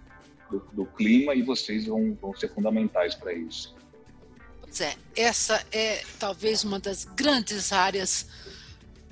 do, 0.50 0.60
do 0.74 0.86
clima 0.86 1.36
e 1.36 1.42
vocês 1.42 1.86
vão, 1.86 2.18
vão 2.20 2.36
ser 2.36 2.54
fundamentais 2.54 3.14
para 3.16 3.34
isso. 3.34 3.76
Pois 4.62 4.82
é, 4.82 4.96
essa 5.16 5.66
é 5.72 6.04
talvez 6.20 6.64
uma 6.64 6.80
das 6.80 7.06
grandes 7.06 7.72
áreas 7.72 8.28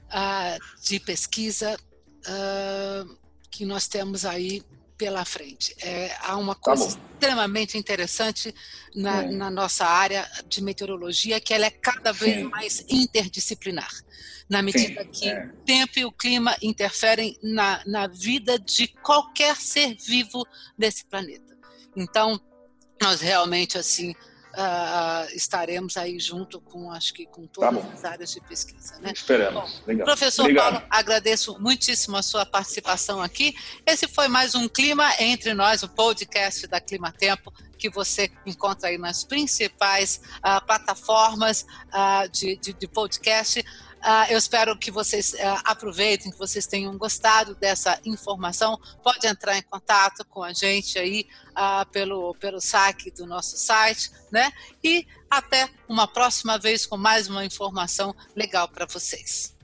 uh, 0.06 0.84
de 0.84 1.00
pesquisa 1.00 1.78
uh, 2.28 3.18
que 3.50 3.66
nós 3.66 3.88
temos 3.88 4.26
aí 4.26 4.64
pela 4.98 5.26
frente. 5.26 5.76
É, 5.80 6.16
há 6.22 6.38
uma 6.38 6.56
tá 6.56 6.62
coisa 6.62 6.86
tá 6.86 7.02
extremamente 7.14 7.78
interessante 7.78 8.54
na, 8.96 9.24
é. 9.24 9.32
na, 9.32 9.50
nossa 9.50 9.86
área 9.86 10.30
de 10.48 10.62
meteorologia, 10.64 11.40
que 11.40 11.54
ela 11.54 11.66
é 11.66 11.70
cada 11.70 12.12
vez 12.12 12.38
Sim. 12.38 12.44
mais 12.44 12.86
interdisciplinar, 12.90 13.92
na 14.50 14.62
medida 14.62 15.04
Sim, 15.04 15.10
que 15.12 15.30
é. 15.30 15.46
o 15.46 15.54
tempo 15.66 16.00
e 16.00 16.06
o 16.06 16.12
clima 16.12 16.56
interferem 16.62 17.38
na, 17.42 17.82
na 17.86 18.08
vida 18.08 18.58
de 18.58 18.88
qualquer 18.88 19.56
ser 19.58 19.96
vivo 19.96 20.46
desse 20.78 21.06
planeta. 21.06 21.56
Então, 21.96 22.40
nós 23.02 23.22
realmente, 23.22 23.78
assim, 23.78 24.16
uh, 24.56 25.36
estaremos 25.36 25.98
aí 25.98 26.20
junto 26.20 26.60
com, 26.60 26.92
acho 26.92 27.14
que 27.14 27.26
com 27.26 27.46
tá 27.46 27.70
todas 27.72 27.84
tá 27.84 27.94
as 27.94 28.06
áreas 28.06 28.32
de 28.32 28.42
pesquisa. 28.42 28.98
Né? 29.00 29.12
Esperamos. 29.14 29.72
Bom, 29.72 29.84
Legal. 29.88 30.06
Professor 30.06 30.44
Obrigado. 30.44 30.74
Paulo, 30.74 30.88
agradeço 30.90 31.60
muitíssimo 31.60 32.18
a 32.18 32.24
sua 32.24 32.46
participação 32.46 33.22
aqui. 33.22 33.56
Esse 33.86 34.08
foi 34.08 34.28
mais 34.28 34.56
um 34.56 34.68
Clima 34.68 35.12
Entre 35.20 35.54
Nós, 35.54 35.84
o 35.84 35.90
podcast 35.90 36.68
da 36.68 36.80
Clima 36.80 37.12
Tempo, 37.12 37.54
que 37.78 37.90
você 37.90 38.32
encontra 38.46 38.90
aí 38.90 38.98
nas 38.98 39.24
principais 39.24 40.22
uh, 40.38 40.66
plataformas 40.66 41.66
uh, 41.90 42.30
de, 42.32 42.56
de, 42.58 42.74
de 42.74 42.88
podcast. 42.88 43.64
Uh, 44.06 44.32
eu 44.32 44.38
espero 44.38 44.78
que 44.78 44.92
vocês 44.92 45.34
uh, 45.34 45.62
aproveitem, 45.64 46.32
que 46.32 46.38
vocês 46.38 46.68
tenham 46.68 46.96
gostado 46.96 47.56
dessa 47.56 48.00
informação. 48.06 48.80
Pode 49.04 49.26
entrar 49.26 49.58
em 49.58 49.64
contato 49.64 50.24
com 50.26 50.44
a 50.44 50.54
gente 50.54 51.00
aí 51.00 51.28
uh, 51.54 51.90
pelo, 51.90 52.36
pelo 52.36 52.62
saque 52.62 53.10
do 53.10 53.26
nosso 53.26 53.58
site, 53.58 54.12
né? 54.32 54.52
E 54.84 55.08
até 55.28 55.68
uma 55.90 56.08
próxima 56.08 56.60
vez 56.60 56.86
com 56.86 56.98
mais 56.98 57.28
uma 57.28 57.44
informação 57.44 58.16
legal 58.36 58.68
para 58.68 58.86
vocês. 58.86 59.56